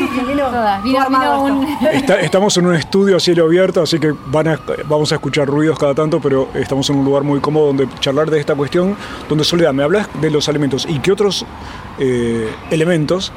estamos 2.21 2.57
en 2.57 2.67
un 2.67 2.75
estudio 2.75 3.17
a 3.17 3.21
cielo 3.21 3.45
abierto, 3.45 3.83
así 3.83 3.99
que 3.99 4.13
van 4.27 4.59
vamos 4.87 5.13
a 5.13 5.15
escuchar 5.15 5.47
ruidos 5.47 5.79
cada 5.79 5.95
tanto, 5.95 6.21
pero 6.21 6.49
estamos 6.55 6.91
en 6.91 6.97
un 6.97 7.05
lugar 7.05 7.23
muy 7.23 7.41
cómodo 7.41 7.69
donde 7.69 7.89
charlar 8.01 8.29
de 8.31 8.41
esta 8.41 8.55
cuestión. 8.55 8.97
Donde 9.29 9.45
Soledad, 9.45 9.73
me 9.73 9.83
hablas 9.85 10.09
de 10.21 10.31
los 10.31 10.49
alimentos 10.49 10.87
y 10.89 10.99
qué 10.99 11.13
otros 11.13 11.47
eh, 11.99 12.53
elementos 12.71 13.33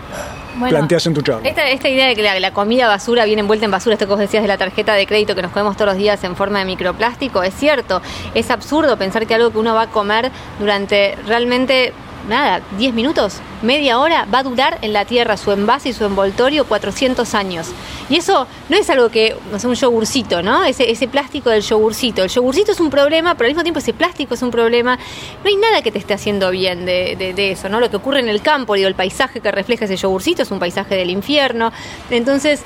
planteas 0.69 1.05
en 1.07 1.13
tu 1.13 1.21
charla. 1.21 1.47
Esta, 1.47 1.89
idea 1.89 2.07
de 2.07 2.15
que 2.15 2.23
la, 2.23 2.39
la, 2.39 2.51
comida 2.51 2.87
basura 2.87 3.25
viene 3.25 3.41
envuelta 3.41 3.65
en 3.65 3.71
basura, 3.71 3.93
esto 3.93 4.05
que 4.05 4.11
vos 4.11 4.19
decías 4.19 4.43
de 4.43 4.47
la 4.47 4.57
tarjeta 4.57 4.93
de 4.93 5.05
crédito 5.05 5.35
que 5.35 5.41
nos 5.41 5.51
comemos 5.51 5.75
todos 5.75 5.89
los 5.89 5.97
días 5.97 6.23
en 6.23 6.35
forma 6.35 6.59
de 6.59 6.65
microplástico, 6.65 7.43
es 7.43 7.53
cierto. 7.53 8.01
Es 8.33 8.51
absurdo 8.51 8.97
pensar 8.97 9.25
que 9.27 9.35
algo 9.35 9.51
que 9.51 9.57
uno 9.57 9.73
va 9.73 9.83
a 9.83 9.87
comer 9.87 10.31
durante 10.59 11.15
realmente 11.27 11.93
nada, 12.27 12.61
10 12.77 12.93
minutos, 12.93 13.37
media 13.61 13.99
hora, 13.99 14.25
va 14.33 14.39
a 14.39 14.43
durar 14.43 14.77
en 14.81 14.93
la 14.93 15.05
tierra 15.05 15.37
su 15.37 15.51
envase 15.51 15.89
y 15.89 15.93
su 15.93 16.05
envoltorio 16.05 16.65
400 16.65 17.33
años. 17.33 17.67
Y 18.09 18.17
eso 18.17 18.47
no 18.69 18.77
es 18.77 18.89
algo 18.89 19.09
que, 19.09 19.35
no 19.51 19.59
sé, 19.59 19.67
un 19.67 19.75
yogurcito, 19.75 20.41
¿no? 20.41 20.63
Ese, 20.63 21.07
plástico 21.07 21.49
del 21.49 21.61
yogurcito. 21.61 22.23
El 22.23 22.29
yogurcito 22.29 22.71
es 22.71 22.79
un 22.79 22.89
problema, 22.89 23.35
pero 23.35 23.47
al 23.47 23.51
mismo 23.51 23.63
tiempo 23.63 23.79
ese 23.79 23.93
plástico 23.93 24.33
es 24.33 24.41
un 24.41 24.51
problema. 24.51 24.97
No 25.43 25.49
hay 25.49 25.55
nada 25.55 25.81
que 25.81 25.91
te 25.91 25.99
esté 25.99 26.13
haciendo 26.13 26.49
bien 26.51 26.85
de, 26.85 27.15
de, 27.35 27.51
eso, 27.51 27.69
¿no? 27.69 27.79
Lo 27.79 27.89
que 27.89 27.97
ocurre 27.97 28.19
en 28.19 28.29
el 28.29 28.41
campo, 28.41 28.75
digo, 28.75 28.87
el 28.87 28.95
paisaje 28.95 29.41
que 29.41 29.51
refleja 29.51 29.85
ese 29.85 29.97
yogurcito 29.97 30.43
es 30.43 30.51
un 30.51 30.59
paisaje 30.59 30.95
del 30.95 31.09
infierno. 31.09 31.71
Entonces, 32.09 32.63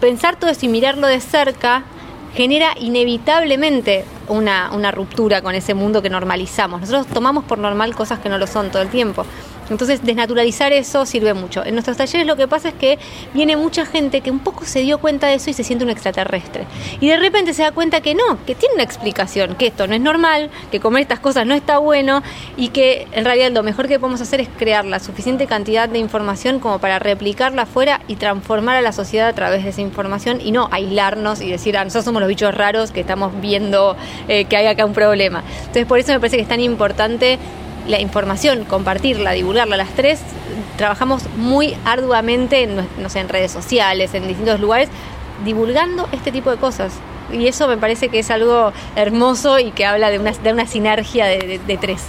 pensar 0.00 0.36
todo 0.36 0.50
esto 0.50 0.66
y 0.66 0.68
mirarlo 0.68 1.06
de 1.06 1.20
cerca 1.20 1.84
genera 2.34 2.74
inevitablemente 2.78 4.04
una, 4.28 4.70
una, 4.72 4.90
ruptura 4.90 5.42
con 5.42 5.54
ese 5.54 5.74
mundo 5.74 6.02
que 6.02 6.10
normalizamos. 6.10 6.80
Nosotros 6.80 7.06
tomamos 7.08 7.44
por 7.44 7.58
normal 7.58 7.94
cosas 7.94 8.20
que 8.20 8.28
no 8.28 8.38
lo 8.38 8.46
son 8.46 8.70
todo 8.70 8.82
el 8.82 8.88
tiempo. 8.88 9.24
Entonces, 9.70 10.04
desnaturalizar 10.04 10.72
eso 10.72 11.06
sirve 11.06 11.34
mucho. 11.34 11.64
En 11.64 11.74
nuestros 11.74 11.96
talleres 11.96 12.26
lo 12.26 12.36
que 12.36 12.48
pasa 12.48 12.68
es 12.68 12.74
que 12.74 12.98
viene 13.34 13.56
mucha 13.56 13.86
gente 13.86 14.20
que 14.20 14.30
un 14.30 14.40
poco 14.40 14.64
se 14.64 14.80
dio 14.80 14.98
cuenta 14.98 15.28
de 15.28 15.34
eso 15.34 15.50
y 15.50 15.52
se 15.52 15.64
siente 15.64 15.84
un 15.84 15.90
extraterrestre. 15.90 16.66
Y 17.00 17.08
de 17.08 17.16
repente 17.16 17.54
se 17.54 17.62
da 17.62 17.72
cuenta 17.72 18.00
que 18.00 18.14
no, 18.14 18.44
que 18.44 18.54
tiene 18.54 18.74
una 18.74 18.84
explicación, 18.84 19.54
que 19.54 19.68
esto 19.68 19.86
no 19.86 19.94
es 19.94 20.00
normal, 20.00 20.50
que 20.70 20.80
comer 20.80 21.02
estas 21.02 21.20
cosas 21.20 21.46
no 21.46 21.54
está 21.54 21.78
bueno 21.78 22.22
y 22.56 22.68
que 22.68 23.06
en 23.12 23.24
realidad 23.24 23.50
lo 23.52 23.62
mejor 23.62 23.88
que 23.88 23.98
podemos 23.98 24.20
hacer 24.20 24.40
es 24.40 24.48
crear 24.48 24.84
la 24.84 25.00
suficiente 25.00 25.46
cantidad 25.46 25.88
de 25.88 25.98
información 25.98 26.58
como 26.60 26.78
para 26.78 26.98
replicarla 26.98 27.62
afuera 27.62 28.00
y 28.08 28.16
transformar 28.16 28.76
a 28.76 28.82
la 28.82 28.92
sociedad 28.92 29.28
a 29.28 29.32
través 29.32 29.64
de 29.64 29.70
esa 29.70 29.80
información 29.80 30.40
y 30.40 30.52
no 30.52 30.68
aislarnos 30.70 31.40
y 31.40 31.50
decir, 31.50 31.76
ah, 31.76 31.84
nosotros 31.84 32.04
somos 32.04 32.20
los 32.20 32.28
bichos 32.28 32.54
raros 32.54 32.90
que 32.90 33.00
estamos 33.00 33.32
viendo 33.40 33.96
eh, 34.28 34.44
que 34.44 34.56
hay 34.56 34.66
acá 34.66 34.84
un 34.84 34.92
problema. 34.92 35.42
Entonces, 35.60 35.86
por 35.86 35.98
eso 35.98 36.12
me 36.12 36.20
parece 36.20 36.36
que 36.36 36.42
es 36.42 36.48
tan 36.48 36.60
importante 36.60 37.38
la 37.90 38.00
información, 38.00 38.64
compartirla, 38.64 39.32
divulgarla. 39.32 39.76
Las 39.76 39.90
tres 39.90 40.20
trabajamos 40.76 41.24
muy 41.36 41.74
arduamente 41.84 42.62
en, 42.62 42.76
no 42.98 43.08
sé, 43.10 43.20
en 43.20 43.28
redes 43.28 43.50
sociales, 43.50 44.14
en 44.14 44.26
distintos 44.26 44.60
lugares, 44.60 44.88
divulgando 45.44 46.08
este 46.12 46.32
tipo 46.32 46.50
de 46.50 46.56
cosas. 46.56 46.92
Y 47.32 47.46
eso 47.46 47.68
me 47.68 47.76
parece 47.76 48.08
que 48.08 48.20
es 48.20 48.30
algo 48.30 48.72
hermoso 48.96 49.58
y 49.58 49.70
que 49.70 49.84
habla 49.84 50.10
de 50.10 50.18
una, 50.18 50.32
de 50.32 50.52
una 50.52 50.66
sinergia 50.66 51.26
de, 51.26 51.78
tres. 51.80 52.02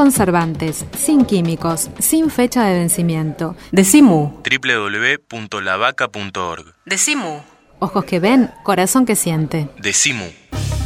Conservantes, 0.00 0.86
sin 0.96 1.26
químicos, 1.26 1.90
sin 1.98 2.30
fecha 2.30 2.64
de 2.64 2.72
vencimiento. 2.72 3.54
Decimu. 3.70 4.40
www.lavaca.org. 4.42 6.74
Decimu. 6.86 7.42
Ojos 7.80 8.06
que 8.06 8.18
ven, 8.18 8.50
corazón 8.62 9.04
que 9.04 9.14
siente. 9.14 9.68
Decimu. 9.78 10.24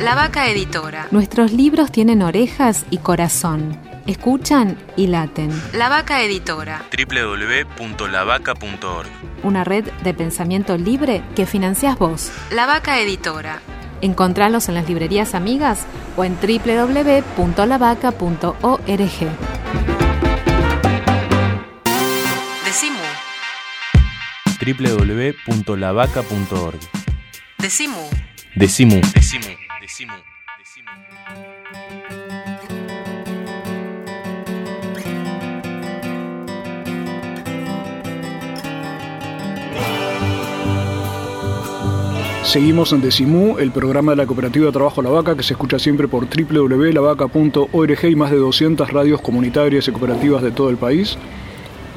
La 0.00 0.14
Vaca 0.14 0.50
Editora. 0.50 1.08
Nuestros 1.10 1.52
libros 1.52 1.90
tienen 1.90 2.20
orejas 2.20 2.84
y 2.90 2.98
corazón. 2.98 3.80
Escuchan 4.06 4.76
y 4.94 5.06
laten. 5.06 5.50
La 5.72 5.88
Vaca 5.88 6.20
Editora. 6.22 6.84
www.lavaca.org. 6.92 9.08
Una 9.42 9.64
red 9.64 9.86
de 10.04 10.12
pensamiento 10.12 10.76
libre 10.76 11.22
que 11.34 11.46
financias 11.46 11.98
vos. 11.98 12.30
La 12.50 12.66
Vaca 12.66 13.00
Editora. 13.00 13.62
Encontralos 14.02 14.68
en 14.68 14.74
las 14.74 14.86
librerías 14.86 15.34
amigas 15.34 15.86
o 16.16 16.24
en 16.24 16.36
www.lavaca.org. 16.36 18.82
Decimu. 22.64 22.98
www.lavaca.org. 24.60 26.78
Decimu. 27.58 28.10
Decimu. 28.54 29.00
Decimu. 29.14 29.65
Seguimos 42.42 42.92
en 42.92 43.00
Decimú, 43.00 43.58
el 43.58 43.70
programa 43.70 44.12
de 44.12 44.16
la 44.16 44.26
cooperativa 44.26 44.72
Trabajo 44.72 45.02
La 45.02 45.10
Vaca 45.10 45.36
que 45.36 45.42
se 45.42 45.52
escucha 45.52 45.78
siempre 45.78 46.08
por 46.08 46.26
www.lavaca.org 46.26 48.04
y 48.04 48.16
más 48.16 48.30
de 48.30 48.38
200 48.38 48.90
radios 48.90 49.20
comunitarias 49.20 49.86
y 49.86 49.92
cooperativas 49.92 50.42
de 50.42 50.50
todo 50.50 50.70
el 50.70 50.78
país. 50.78 51.16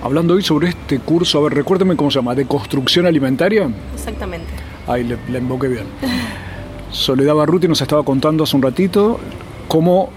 Hablando 0.04 0.36
hoy 0.36 0.44
sobre 0.44 0.70
este 0.70 1.00
curso, 1.00 1.40
a 1.40 1.42
ver, 1.44 1.54
recuérdeme 1.54 1.96
cómo 1.96 2.12
se 2.12 2.20
llama, 2.20 2.36
de 2.36 2.46
construcción 2.46 3.06
alimentaria. 3.08 3.70
Exactamente. 3.96 4.52
Ahí 4.86 5.04
le, 5.04 5.18
le 5.28 5.40
invoqué 5.40 5.68
bien. 5.68 5.86
Soledad 6.92 7.36
Barruti 7.36 7.68
nos 7.68 7.82
estaba 7.82 8.04
contando 8.04 8.44
hace 8.44 8.56
un 8.56 8.62
ratito 8.64 9.20
cómo 9.68 10.10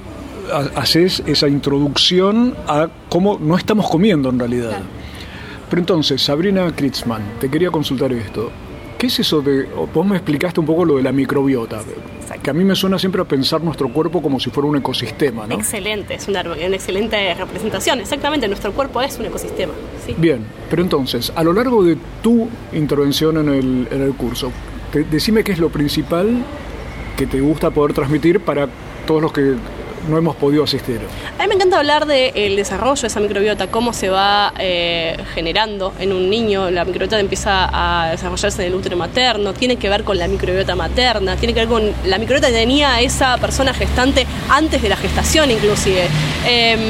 haces 0.74 1.22
esa 1.26 1.48
introducción 1.48 2.54
a 2.66 2.88
cómo 3.08 3.38
no 3.40 3.56
estamos 3.56 3.88
comiendo 3.90 4.28
en 4.30 4.38
realidad. 4.38 4.80
Pero 5.70 5.80
entonces, 5.80 6.20
Sabrina 6.22 6.70
Kritzman, 6.74 7.22
te 7.40 7.48
quería 7.50 7.70
consultar 7.70 8.12
esto. 8.12 8.50
¿Qué 8.98 9.06
es 9.06 9.18
eso 9.18 9.40
de.? 9.40 9.66
Vos 9.92 10.06
me 10.06 10.16
explicaste 10.16 10.60
un 10.60 10.66
poco 10.66 10.84
lo 10.84 10.96
de 10.96 11.02
la 11.02 11.10
microbiota, 11.12 11.80
que 12.42 12.50
a 12.50 12.52
mí 12.52 12.62
me 12.64 12.74
suena 12.76 12.98
siempre 12.98 13.20
a 13.20 13.24
pensar 13.24 13.62
nuestro 13.62 13.88
cuerpo 13.92 14.22
como 14.22 14.38
si 14.38 14.50
fuera 14.50 14.68
un 14.68 14.76
ecosistema, 14.76 15.46
¿no? 15.46 15.54
Excelente, 15.54 16.14
es 16.14 16.28
una, 16.28 16.42
una 16.42 16.76
excelente 16.76 17.34
representación. 17.34 18.00
Exactamente, 18.00 18.46
nuestro 18.48 18.72
cuerpo 18.72 19.00
es 19.02 19.18
un 19.18 19.26
ecosistema. 19.26 19.72
¿sí? 20.06 20.14
Bien, 20.18 20.44
pero 20.70 20.82
entonces, 20.82 21.32
a 21.34 21.42
lo 21.42 21.52
largo 21.52 21.82
de 21.82 21.96
tu 22.22 22.48
intervención 22.72 23.38
en 23.38 23.48
el, 23.48 23.88
en 23.90 24.02
el 24.02 24.14
curso, 24.14 24.52
te- 24.92 25.04
decime 25.04 25.42
qué 25.42 25.52
es 25.52 25.58
lo 25.58 25.68
principal 25.70 26.28
que 27.16 27.26
te 27.26 27.40
gusta 27.40 27.70
poder 27.70 27.94
transmitir 27.94 28.40
para 28.40 28.68
todos 29.06 29.22
los 29.22 29.32
que 29.32 29.56
no 30.08 30.18
hemos 30.18 30.36
podido 30.36 30.64
asistir. 30.64 31.00
A 31.38 31.42
mí 31.42 31.48
me 31.48 31.54
encanta 31.54 31.78
hablar 31.78 32.06
del 32.06 32.56
desarrollo 32.56 33.00
de 33.00 33.06
esa 33.06 33.20
microbiota, 33.20 33.68
cómo 33.68 33.92
se 33.92 34.08
va 34.08 34.52
eh, 34.58 35.16
generando 35.34 35.92
en 35.98 36.12
un 36.12 36.28
niño. 36.28 36.70
La 36.70 36.84
microbiota 36.84 37.18
empieza 37.20 37.68
a 37.72 38.10
desarrollarse 38.10 38.62
en 38.62 38.72
el 38.72 38.74
útero 38.74 38.96
materno, 38.96 39.52
tiene 39.52 39.76
que 39.76 39.88
ver 39.88 40.04
con 40.04 40.18
la 40.18 40.28
microbiota 40.28 40.74
materna, 40.74 41.36
tiene 41.36 41.54
que 41.54 41.60
ver 41.60 41.68
con 41.68 41.92
la 42.04 42.18
microbiota 42.18 42.48
que 42.48 42.54
tenía 42.54 43.00
esa 43.00 43.36
persona 43.38 43.72
gestante 43.72 44.26
antes 44.48 44.82
de 44.82 44.88
la 44.88 44.96
gestación 44.96 45.50
inclusive. 45.50 46.08
Em, 46.46 46.80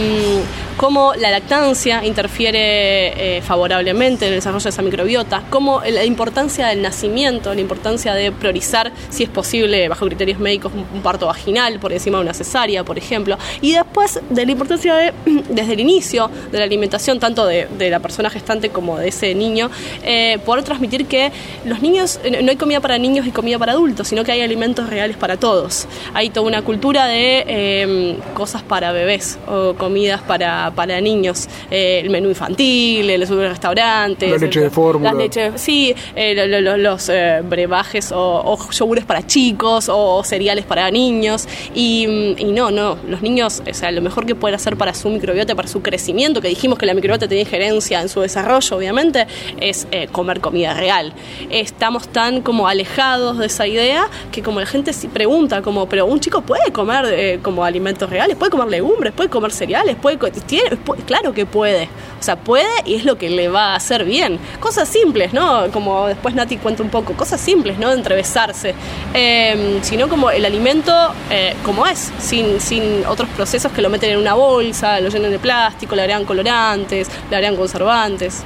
cómo 0.77 1.15
la 1.15 1.31
lactancia 1.31 2.05
interfiere 2.05 3.39
eh, 3.39 3.43
favorablemente 3.43 4.27
en 4.27 4.33
el 4.33 4.39
desarrollo 4.39 4.65
de 4.65 4.71
esa 4.71 4.83
microbiota, 4.83 5.43
cómo 5.51 5.83
la 5.83 6.05
importancia 6.05 6.69
del 6.69 6.83
nacimiento, 6.83 7.55
la 7.55 7.61
importancia 7.61 8.15
de 8.15 8.33
priorizar, 8.33 8.93
si 9.11 9.25
es 9.25 9.31
posible, 9.31 9.89
bajo 9.89 10.07
criterios 10.07 10.39
médicos, 10.39 10.73
un, 10.73 11.03
parto 11.03 11.27
vaginal 11.27 11.79
por 11.81 11.93
encima 11.93 12.19
de 12.19 12.25
una 12.25 12.35
cesárea, 12.35 12.85
por 12.85 12.99
ejemplo, 12.99 13.37
y 13.61 13.75
después 13.93 14.21
de 14.31 14.47
la 14.47 14.53
importancia 14.53 14.95
de, 14.95 15.13
desde 15.51 15.75
el 15.75 15.81
inicio 15.81 16.31
de 16.51 16.59
la 16.59 16.65
alimentación, 16.65 17.21
tanto 17.21 17.45
de, 17.47 17.69
de 17.79 17.91
la 17.91 18.01
persona 18.01 18.31
gestante 18.31 18.71
como 18.71 18.97
de 18.97 19.09
ese 19.09 19.35
niño, 19.35 19.71
eh, 20.03 20.39
poder 20.47 20.65
transmitir 20.65 21.05
que 21.05 21.31
los 21.67 21.83
niños, 21.83 22.19
no 22.43 22.51
hay 22.51 22.57
comida 22.57 22.81
para 22.81 22.97
niños 22.97 23.27
y 23.27 23.33
comida 23.33 23.59
para 23.59 23.73
adultos, 23.73 24.09
sino 24.09 24.25
que 24.25 24.33
hay 24.33 24.41
alimentos 24.41 24.89
reales 24.89 25.19
para 25.19 25.37
todos. 25.37 25.87
Hay 26.15 26.31
toda 26.31 26.47
una 26.47 26.63
cultura 26.63 27.05
de 27.07 27.45
eh, 27.47 28.17
cosas 28.33 28.63
para 28.63 28.93
bebés 28.93 29.39
o 29.47 29.75
comidas 29.75 30.23
para, 30.23 30.73
para 30.75 30.99
niños, 31.03 31.49
eh, 31.71 32.01
el 32.03 32.09
menú 32.09 32.31
infantil, 32.31 33.11
el 33.11 33.29
restaurantes, 33.29 34.31
La 34.31 34.39
leche 34.39 34.61
de 34.61 34.71
fórmula. 34.71 35.13
las 35.13 35.23
leches, 35.23 35.61
sí, 35.61 35.95
eh, 36.17 36.35
lo- 36.35 36.61
lo- 36.63 36.77
los 36.79 37.11
eh, 37.11 37.43
brebajes 37.45 38.11
o, 38.11 38.19
o 38.19 38.71
yogures 38.71 39.05
para 39.05 39.27
chicos 39.27 39.91
o 39.93 40.25
cereales 40.25 40.65
para 40.65 40.91
niños 40.91 41.47
y, 41.75 42.07
mm, 42.07 42.41
y 42.41 42.45
no, 42.53 42.71
no, 42.71 42.97
los 43.07 43.21
niños, 43.21 43.63
o 43.71 43.75
sea, 43.83 43.91
lo 43.91 44.01
mejor 44.01 44.27
que 44.27 44.37
pueden 44.37 44.55
hacer 44.55 44.77
para 44.77 44.95
su 44.95 45.09
microbiota, 45.09 45.57
para 45.57 45.67
su 45.67 45.83
crecimiento, 45.83 46.41
que 46.41 46.47
dijimos 46.47 46.79
que 46.79 46.87
la 46.87 46.95
microbiota 46.95 47.27
tiene 47.27 47.43
injerencia 47.43 48.01
en 48.01 48.09
su 48.09 48.21
desarrollo, 48.21 48.77
obviamente, 48.77 49.27
es 49.61 49.89
eh, 49.91 50.07
comer 50.13 50.41
comida 50.41 50.73
real. 50.75 51.13
Estamos 51.51 52.07
tan 52.07 52.43
como 52.43 52.69
alejados 52.69 53.39
de 53.39 53.47
esa 53.47 53.67
idea 53.67 54.07
que 54.31 54.41
como 54.41 54.61
la 54.61 54.67
gente 54.67 54.93
sí 54.93 55.09
pregunta, 55.09 55.63
como, 55.63 55.89
pero 55.89 56.07
un 56.07 56.21
chico 56.21 56.43
puede 56.43 56.71
comer 56.71 57.07
eh, 57.07 57.41
como 57.43 57.65
alimentos 57.65 58.09
reales, 58.09 58.37
puede 58.37 58.53
comer 58.53 58.69
legumbres, 58.69 59.13
puede 59.13 59.29
comer 59.29 59.51
cereales, 59.51 59.97
puede, 59.97 60.17
tiene, 60.47 60.79
claro 61.05 61.33
que 61.33 61.45
puede. 61.45 61.89
O 62.21 62.25
sea, 62.25 62.37
puede 62.37 62.69
y 62.85 62.95
es 62.95 63.05
lo 63.05 63.19
que 63.19 63.31
le 63.31 63.49
va 63.49 63.73
a 63.73 63.75
hacer 63.75 64.05
bien. 64.05 64.39
Cosas 64.61 64.89
simples, 64.89 65.33
¿no? 65.33 65.69
Como 65.73 66.07
después 66.07 66.37
Nati 66.37 66.57
cuenta 66.57 66.85
un 66.85 66.89
poco, 66.89 67.15
cosas 67.15 67.41
simples, 67.41 67.79
¿no? 67.81 67.89
De 67.89 67.97
entrevesarse. 67.97 68.77
Eh, 69.13 69.81
sino 69.83 70.09
como 70.09 70.31
el 70.31 70.45
alimento 70.45 70.93
eh, 71.31 71.57
como 71.65 71.85
es, 71.85 72.13
sin, 72.21 72.61
sin 72.61 73.05
otros 73.07 73.29
procesos 73.31 73.72
que 73.75 73.83
lo 73.83 73.91
meten 73.91 74.11
en 74.13 74.19
una 74.19 74.35
bolsa, 74.35 75.01
lo 75.01 75.09
llenan 75.09 75.31
de 75.31 75.39
plástico, 75.39 75.95
le 75.97 76.03
agregan 76.03 76.25
colorantes, 76.25 77.09
le 77.31 77.37
agregan 77.37 77.57
conservantes. 77.57 78.43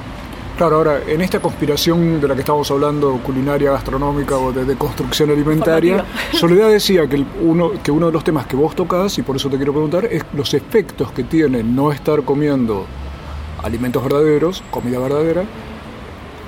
Claro, 0.57 0.77
ahora, 0.77 1.01
en 1.07 1.21
esta 1.21 1.39
conspiración 1.39 2.19
de 2.19 2.27
la 2.27 2.33
que 2.33 2.39
estamos 2.39 2.71
hablando, 2.71 3.19
culinaria, 3.23 3.71
gastronómica 3.73 4.37
o 4.37 4.51
de, 4.51 4.65
de 4.65 4.75
construcción 4.75 5.29
alimentaria, 5.29 6.03
Soledad 6.33 6.69
decía 6.69 7.05
que, 7.07 7.17
el- 7.17 7.27
uno, 7.43 7.73
que 7.83 7.91
uno 7.91 8.07
de 8.07 8.11
los 8.11 8.23
temas 8.23 8.47
que 8.47 8.55
vos 8.55 8.75
tocás, 8.75 9.15
y 9.19 9.21
por 9.21 9.35
eso 9.35 9.49
te 9.49 9.57
quiero 9.57 9.71
preguntar, 9.71 10.05
es 10.05 10.23
los 10.33 10.53
efectos 10.55 11.11
que 11.11 11.23
tiene 11.23 11.61
no 11.61 11.91
estar 11.91 12.23
comiendo 12.23 12.87
alimentos 13.63 14.01
verdaderos, 14.03 14.63
comida 14.71 14.97
verdadera, 14.97 15.43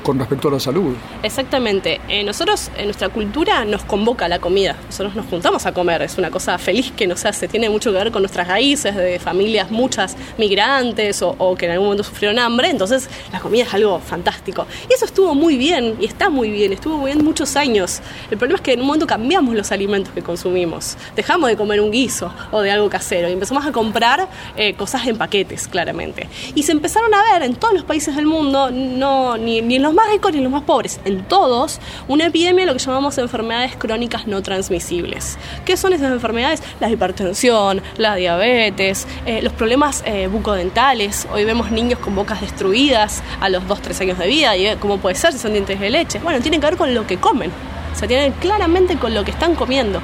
con 0.04 0.20
respecto 0.20 0.48
a 0.48 0.52
la 0.52 0.60
salud. 0.60 0.96
Exactamente. 1.24 2.02
Eh, 2.08 2.24
nosotros, 2.24 2.72
en 2.78 2.86
nuestra 2.86 3.10
cultura, 3.10 3.66
nos 3.66 3.84
convoca 3.84 4.28
la 4.28 4.40
comida. 4.40 4.76
Nosotros 4.86 5.16
nos 5.16 5.26
juntamos 5.28 5.66
a 5.66 5.74
comer. 5.74 6.02
Es 6.02 6.18
una 6.18 6.30
cosa 6.30 6.58
feliz 6.58 6.92
que 6.92 7.08
nos 7.08 7.26
hace. 7.26 7.48
Tiene 7.48 7.70
mucho 7.70 7.92
que 7.92 7.98
ver 7.98 8.12
con 8.12 8.22
nuestras 8.22 8.48
raíces 8.48 8.96
de 8.96 9.20
familias, 9.20 9.72
muchas 9.72 10.16
migrantes 10.38 11.22
o, 11.22 11.36
o 11.38 11.56
que 11.56 11.66
en 11.66 11.72
algún 11.72 11.88
momento 11.88 12.04
sufrieron 12.04 12.40
hambre. 12.40 12.70
Entonces, 12.70 13.10
la 13.32 13.40
comida 13.40 13.64
es 13.64 13.74
algo 13.74 14.00
fantástico. 14.00 14.66
Y 14.90 14.94
eso 14.94 15.06
estuvo 15.06 15.36
muy 15.36 15.58
bien 15.58 15.96
y 16.00 16.06
está 16.06 16.30
muy 16.30 16.50
bien. 16.50 16.74
Estuvo 16.74 16.98
muy 16.98 17.12
bien 17.12 17.24
muchos 17.24 17.56
años. 17.56 18.02
El 18.30 18.38
problema 18.38 18.58
es 18.58 18.62
que 18.62 18.74
en 18.74 18.82
un 18.82 18.88
momento 18.88 19.08
cambiamos 19.08 19.56
los 19.56 19.72
alimentos 19.72 20.14
que 20.14 20.22
consumimos. 20.22 20.98
Dejamos 21.16 21.50
de 21.50 21.58
comer 21.58 21.82
un 21.82 21.92
guiso 21.92 22.34
o 22.52 22.62
de 22.62 22.72
algo 22.72 22.90
casero 22.90 23.30
y 23.30 23.34
empezamos 23.34 23.66
a 23.66 23.72
comprar 23.72 24.28
eh, 24.56 24.74
cosas 24.74 25.08
en 25.08 25.18
paquetes, 25.18 25.68
claramente. 25.68 26.28
Y 26.56 26.64
se 26.64 26.72
empezaron 26.72 27.14
a 27.14 27.34
ver 27.34 27.44
en 27.44 27.56
todos 27.56 27.74
los 27.74 27.84
países 27.84 28.16
del 28.16 28.26
mundo, 28.26 28.72
no, 28.72 29.38
ni, 29.38 29.62
ni 29.62 29.76
en 29.76 29.84
los 29.84 29.89
más 29.94 30.10
ricos 30.10 30.34
ni 30.34 30.42
los 30.42 30.52
más 30.52 30.64
pobres, 30.64 31.00
en 31.06 31.24
todos, 31.24 31.80
una 32.08 32.28
epidemia 32.28 32.66
de 32.66 32.72
lo 32.72 32.78
que 32.78 32.84
llamamos 32.84 33.18
enfermedades 33.18 33.76
crónicas 33.76 34.28
no 34.28 34.42
transmisibles. 34.42 35.38
¿Qué 35.66 35.78
son 35.78 35.94
esas 35.94 36.12
enfermedades? 36.12 36.62
La 36.80 36.90
hipertensión, 36.90 37.82
la 37.98 38.16
diabetes, 38.16 39.08
eh, 39.26 39.42
los 39.42 39.54
problemas 39.54 40.04
eh, 40.06 40.28
bucodentales. 40.28 41.28
Hoy 41.34 41.46
vemos 41.46 41.72
niños 41.72 42.00
con 42.00 42.16
bocas 42.16 42.42
destruidas 42.42 43.24
a 43.40 43.50
los 43.50 43.64
2-3 43.64 44.02
años 44.02 44.18
de 44.18 44.28
vida. 44.28 44.56
¿Y 44.56 44.68
eh, 44.68 44.78
cómo 44.80 44.98
puede 44.98 45.16
ser 45.16 45.34
si 45.34 45.40
son 45.40 45.54
dientes 45.54 45.80
de 45.80 45.90
leche? 45.90 46.20
Bueno, 46.20 46.42
tienen 46.42 46.60
que 46.60 46.68
ver 46.68 46.78
con 46.78 46.94
lo 46.94 47.06
que 47.06 47.18
comen. 47.18 47.52
O 47.92 47.96
sea, 47.96 48.08
tienen 48.08 48.34
claramente 48.34 48.98
con 48.98 49.14
lo 49.14 49.24
que 49.24 49.32
están 49.32 49.56
comiendo. 49.56 50.02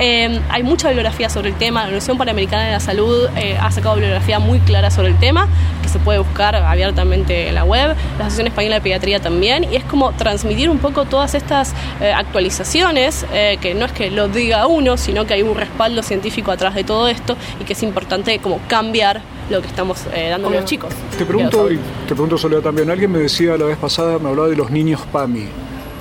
Eh, 0.00 0.40
hay 0.48 0.62
mucha 0.62 0.88
bibliografía 0.88 1.28
sobre 1.28 1.50
el 1.50 1.56
tema. 1.56 1.80
La 1.80 1.88
Organización 1.88 2.16
Panamericana 2.16 2.64
de 2.64 2.72
la 2.72 2.80
Salud 2.80 3.28
eh, 3.36 3.58
ha 3.60 3.70
sacado 3.70 3.96
bibliografía 3.96 4.38
muy 4.38 4.58
clara 4.60 4.90
sobre 4.90 5.08
el 5.08 5.18
tema, 5.18 5.46
que 5.82 5.90
se 5.90 5.98
puede 5.98 6.18
buscar 6.18 6.56
abiertamente 6.56 7.48
en 7.48 7.54
la 7.54 7.64
web. 7.64 7.94
La 8.18 8.24
Asociación 8.24 8.46
Española 8.46 8.76
de 8.76 8.80
Pediatría 8.80 9.20
también. 9.20 9.64
Y 9.64 9.76
es 9.76 9.84
como 9.84 10.12
transmitir 10.12 10.70
un 10.70 10.78
poco 10.78 11.04
todas 11.04 11.34
estas 11.34 11.74
eh, 12.00 12.12
actualizaciones, 12.12 13.26
eh, 13.34 13.58
que 13.60 13.74
no 13.74 13.84
es 13.84 13.92
que 13.92 14.10
lo 14.10 14.28
diga 14.28 14.66
uno, 14.66 14.96
sino 14.96 15.26
que 15.26 15.34
hay 15.34 15.42
un 15.42 15.54
respaldo 15.54 16.02
científico 16.02 16.50
atrás 16.50 16.74
de 16.74 16.82
todo 16.82 17.06
esto 17.06 17.36
y 17.60 17.64
que 17.64 17.74
es 17.74 17.82
importante 17.82 18.38
como 18.38 18.58
cambiar 18.68 19.20
lo 19.50 19.60
que 19.60 19.66
estamos 19.66 20.04
dando 20.14 20.48
a 20.48 20.50
los 20.52 20.64
chicos. 20.64 20.94
Te 21.18 21.26
pregunto, 21.26 21.70
y 21.70 21.76
te 22.06 22.14
pregunto 22.14 22.38
Soledad 22.38 22.62
también, 22.62 22.88
alguien 22.88 23.10
me 23.10 23.18
decía 23.18 23.56
la 23.56 23.66
vez 23.66 23.76
pasada, 23.76 24.18
me 24.20 24.28
hablaba 24.28 24.48
de 24.48 24.54
los 24.54 24.70
niños 24.70 25.00
PAMI, 25.10 25.48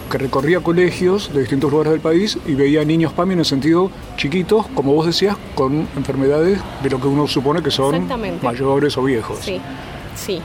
que 0.10 0.18
recorría 0.18 0.60
colegios 0.60 1.32
de 1.34 1.42
distintos 1.42 1.72
lugares 1.72 1.92
del 1.92 2.02
país 2.02 2.38
y 2.46 2.56
veía 2.56 2.84
niños 2.84 3.14
PAMI 3.14 3.34
en 3.34 3.40
el 3.40 3.46
sentido 3.46 3.92
chiquitos, 4.18 4.68
como 4.74 4.94
vos 4.94 5.06
decías, 5.06 5.38
con 5.56 5.88
enfermedades 5.96 6.60
de 6.84 6.90
lo 6.90 7.00
que 7.00 7.08
uno 7.08 7.28
supone 7.28 7.62
que 7.62 7.72
son 7.72 8.08
mayores 8.42 8.98
o 8.98 9.04
viejos. 9.04 9.38
Sí, 9.42 9.62
sí. 10.16 10.42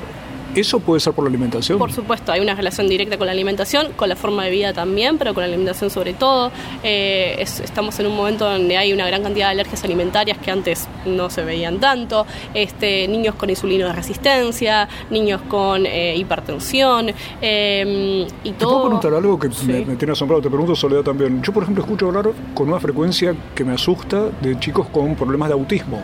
¿Eso 0.54 0.80
puede 0.80 1.00
ser 1.00 1.12
por 1.12 1.24
la 1.24 1.28
alimentación? 1.28 1.78
Por 1.78 1.92
supuesto, 1.92 2.32
hay 2.32 2.40
una 2.40 2.54
relación 2.54 2.88
directa 2.88 3.16
con 3.18 3.26
la 3.26 3.32
alimentación, 3.32 3.92
con 3.96 4.08
la 4.08 4.16
forma 4.16 4.44
de 4.44 4.50
vida 4.50 4.72
también, 4.72 5.18
pero 5.18 5.34
con 5.34 5.42
la 5.42 5.48
alimentación 5.48 5.90
sobre 5.90 6.14
todo. 6.14 6.50
Eh, 6.82 7.36
es- 7.38 7.60
estamos 7.60 7.98
en 8.00 8.06
un 8.06 8.16
momento 8.16 8.44
donde 8.48 8.76
hay 8.76 8.92
una 8.92 9.06
gran 9.06 9.22
cantidad 9.22 9.46
de 9.46 9.52
alergias 9.52 9.84
alimentarias 9.84 10.38
que 10.38 10.50
antes 10.50 10.88
no 11.06 11.30
se 11.30 11.44
veían 11.44 11.80
tanto. 11.80 12.26
Este, 12.54 13.06
niños 13.08 13.34
con 13.34 13.50
insulino 13.50 13.86
de 13.86 13.92
resistencia, 13.92 14.88
niños 15.10 15.40
con 15.48 15.86
eh, 15.86 16.14
hipertensión 16.16 17.10
eh, 17.42 18.26
y 18.44 18.50
¿Te 18.50 18.58
todo. 18.58 18.70
puedo 18.70 18.84
preguntar 19.00 19.14
algo 19.14 19.38
que 19.38 19.48
me, 19.66 19.84
me 19.84 19.96
tiene 19.96 20.12
asombrado? 20.12 20.42
Te 20.42 20.48
pregunto 20.48 20.74
Soledad 20.76 21.02
también. 21.02 21.42
Yo, 21.42 21.52
por 21.52 21.62
ejemplo, 21.62 21.82
escucho 21.84 22.06
hablar 22.08 22.30
con 22.54 22.68
una 22.68 22.80
frecuencia 22.80 23.34
que 23.54 23.64
me 23.64 23.72
asusta 23.74 24.28
de 24.40 24.58
chicos 24.58 24.86
con 24.88 25.14
problemas 25.14 25.48
de 25.48 25.54
autismo 25.54 26.00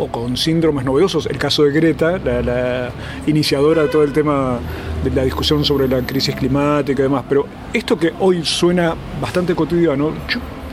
o 0.00 0.08
con 0.08 0.36
síndromes 0.36 0.84
novedosos. 0.84 1.26
El 1.26 1.38
caso 1.38 1.62
de 1.64 1.72
Greta, 1.72 2.18
la, 2.18 2.90
iniciadora 3.26 3.82
de 3.82 3.88
todo 3.88 4.02
el 4.02 4.12
tema 4.12 4.58
de 5.04 5.10
la 5.10 5.24
discusión 5.24 5.64
sobre 5.64 5.86
la 5.86 6.00
crisis 6.00 6.34
climática 6.34 7.00
y 7.00 7.04
demás. 7.04 7.24
Pero 7.28 7.46
esto 7.72 7.98
que 7.98 8.12
hoy 8.18 8.44
suena 8.44 8.94
bastante 9.20 9.54
cotidiano, 9.54 10.12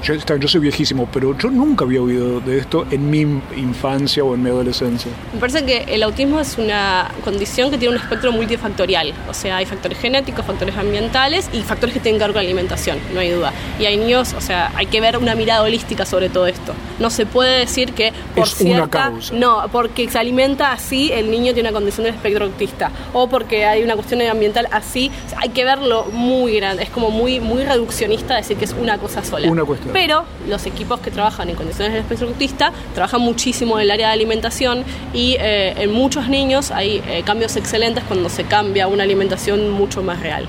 yo, 0.04 0.16
yo 0.38 0.48
soy 0.48 0.62
viejísimo, 0.62 1.08
pero 1.12 1.38
yo 1.38 1.50
nunca 1.50 1.86
había 1.86 2.02
oído 2.02 2.40
de 2.40 2.60
esto 2.60 2.86
en 2.92 3.10
mi 3.10 3.22
infancia 3.56 4.24
o 4.24 4.34
en 4.36 4.44
mi 4.44 4.50
adolescencia. 4.50 5.12
Me 5.34 5.40
parece 5.40 5.66
que 5.66 5.86
el 5.88 6.04
autismo 6.04 6.40
es 6.40 6.58
una 6.58 7.10
condición 7.24 7.72
que 7.72 7.78
tiene 7.78 7.96
un 7.96 8.02
espectro 8.02 8.32
multifactorial. 8.32 9.14
O 9.30 9.34
sea, 9.34 9.58
hay 9.58 9.66
factores 9.66 9.98
genéticos, 10.00 10.46
factores 10.46 10.76
ambientales 10.78 11.50
y 11.54 11.62
factores 11.62 11.94
que 11.94 12.00
tienen 12.00 12.20
que 12.20 12.26
ver 12.26 12.34
con 12.34 12.44
la 12.44 12.48
alimentación, 12.48 12.98
no 13.14 13.20
hay 13.20 13.32
duda. 13.32 13.52
Y 13.80 13.86
hay 13.86 13.98
niños, 13.98 14.34
o 14.34 14.42
sea, 14.42 14.72
hay 14.76 14.86
que 14.86 15.02
ver 15.02 15.18
una 15.18 15.36
mirada 15.36 15.62
holística 15.64 16.06
sobre 16.06 16.30
todo 16.30 16.48
esto. 16.48 16.74
No 17.00 17.10
se 17.10 17.26
puede 17.26 17.60
decir 17.60 17.94
que 17.94 18.14
por 18.36 18.48
Es 18.48 18.62
una 18.62 18.70
cierta. 18.74 19.04
causa. 19.10 19.34
No, 19.36 19.64
porque 19.72 20.10
se 20.10 20.18
alimenta 20.20 20.72
así, 20.72 21.12
el 21.12 21.30
niño 21.32 21.54
tiene 21.54 21.70
una 21.70 21.78
condición 21.78 22.06
del 22.06 22.16
espectro 22.16 22.46
autista. 22.46 22.92
O 23.14 23.28
porque 23.28 23.66
hay 23.66 23.84
una 23.84 23.96
cuestión 23.96 24.22
ambiental 24.22 24.68
así. 24.72 25.12
O 25.26 25.30
sea, 25.30 25.40
hay 25.42 25.50
que 25.50 25.64
verlo 25.64 26.06
muy 26.12 26.56
grande. 26.58 26.84
Es 26.84 26.90
como 26.90 27.10
muy, 27.12 27.40
muy 27.40 27.64
reduccionista 27.64 28.36
decir 28.36 28.58
que 28.58 28.66
es 28.66 28.74
una 28.74 28.98
cosa 28.98 29.24
sola. 29.24 29.50
Una 29.50 29.64
cuestión. 29.64 29.87
Pero 29.94 30.26
los 30.48 30.66
equipos 30.66 31.00
que 31.00 31.12
trabajan 31.12 31.50
en 31.50 31.56
condiciones 31.56 31.94
del 31.94 32.02
espectro 32.02 32.28
autista 32.28 32.72
trabajan 32.94 33.22
muchísimo 33.22 33.78
en 33.78 33.84
el 33.84 33.92
área 33.92 34.08
de 34.08 34.14
alimentación 34.14 34.84
y 35.14 35.36
eh, 35.40 35.74
en 35.78 35.92
muchos 35.92 36.30
niños 36.30 36.72
hay 36.72 37.02
eh, 37.08 37.24
cambios 37.26 37.56
excelentes 37.56 38.04
cuando 38.04 38.30
se 38.30 38.44
cambia 38.44 38.88
una 38.88 39.04
alimentación 39.04 39.70
mucho 39.70 40.04
más 40.04 40.20
real. 40.20 40.46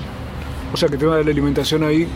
O 0.73 0.77
sea 0.77 0.87
que 0.87 0.95
el 0.95 0.99
tema 0.99 1.17
de 1.17 1.23
la 1.23 1.31
alimentación 1.31 1.83
ahí 1.83 2.07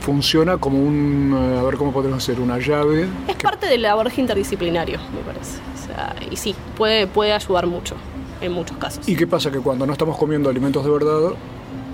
funciona 0.00 0.56
como 0.56 0.78
un, 0.78 1.36
eh, 1.36 1.58
a 1.58 1.62
ver 1.62 1.76
cómo 1.76 1.92
podemos 1.92 2.22
hacer, 2.22 2.40
una 2.40 2.58
llave. 2.58 3.08
Es 3.26 3.36
parte 3.36 3.66
del 3.66 3.84
abordaje 3.84 4.20
interdisciplinario, 4.20 4.98
me 5.14 5.20
parece. 5.20 5.58
O 5.74 5.86
sea, 5.86 6.14
y 6.30 6.36
sí, 6.36 6.54
puede, 6.76 7.06
puede 7.06 7.32
ayudar 7.32 7.66
mucho 7.66 7.94
en 8.40 8.52
muchos 8.52 8.76
casos. 8.78 9.08
¿Y 9.08 9.16
qué 9.16 9.26
pasa? 9.26 9.50
Que 9.50 9.58
cuando 9.58 9.86
no 9.86 9.92
estamos 9.92 10.16
comiendo 10.16 10.48
alimentos 10.48 10.84
de 10.84 10.90
verdad, 10.90 11.32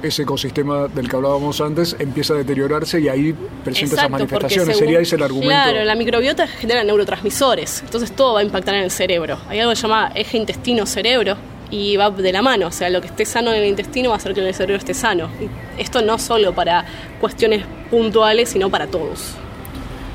ese 0.07 0.23
ecosistema 0.23 0.89
del 0.89 1.09
que 1.09 1.17
hablábamos 1.17 1.61
antes 1.61 1.97
empieza 1.99 2.35
a 2.35 2.37
deteriorarse 2.37 3.01
y 3.01 3.09
ahí 3.09 3.35
presenta 3.65 3.97
esas 3.97 4.11
manifestaciones. 4.11 4.77
Sería 4.77 5.01
ese 5.01 5.17
el 5.17 5.23
argumento. 5.23 5.49
Claro, 5.49 5.85
la 5.85 5.95
microbiota 5.95 6.47
genera 6.47 6.85
neurotransmisores, 6.85 7.83
entonces 7.83 8.13
todo 8.13 8.35
va 8.35 8.41
a 8.41 8.43
impactar 8.43 8.75
en 8.75 8.83
el 8.83 8.91
cerebro. 8.91 9.39
Hay 9.49 9.61
algo 9.61 9.71
que 9.73 9.77
se 9.77 9.83
llama 9.83 10.13
eje 10.15 10.37
intestino-cerebro 10.37 11.37
y 11.71 11.97
va 11.97 12.11
de 12.11 12.33
la 12.33 12.43
mano, 12.43 12.67
o 12.69 12.71
sea, 12.71 12.91
lo 12.91 13.01
que 13.01 13.07
esté 13.07 13.25
sano 13.25 13.53
en 13.53 13.63
el 13.63 13.69
intestino 13.69 14.11
va 14.11 14.17
a 14.17 14.19
hacer 14.19 14.35
que 14.35 14.47
el 14.47 14.55
cerebro 14.55 14.77
esté 14.77 14.95
sano. 14.95 15.29
Y 15.41 15.81
esto 15.81 16.03
no 16.03 16.19
solo 16.19 16.55
para 16.55 16.85
cuestiones 17.21 17.65
puntuales, 17.91 18.51
sino 18.51 18.71
para 18.71 18.87
todos. 18.87 19.35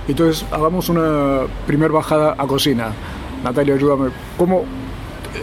Entonces, 0.07 0.45
hagamos 0.51 0.89
una 0.89 1.41
primer 1.67 1.91
bajada 1.91 2.35
a 2.37 2.47
cocina. 2.47 2.93
Natalia, 3.43 3.75
ayúdame. 3.75 4.09
¿Cómo 4.37 4.63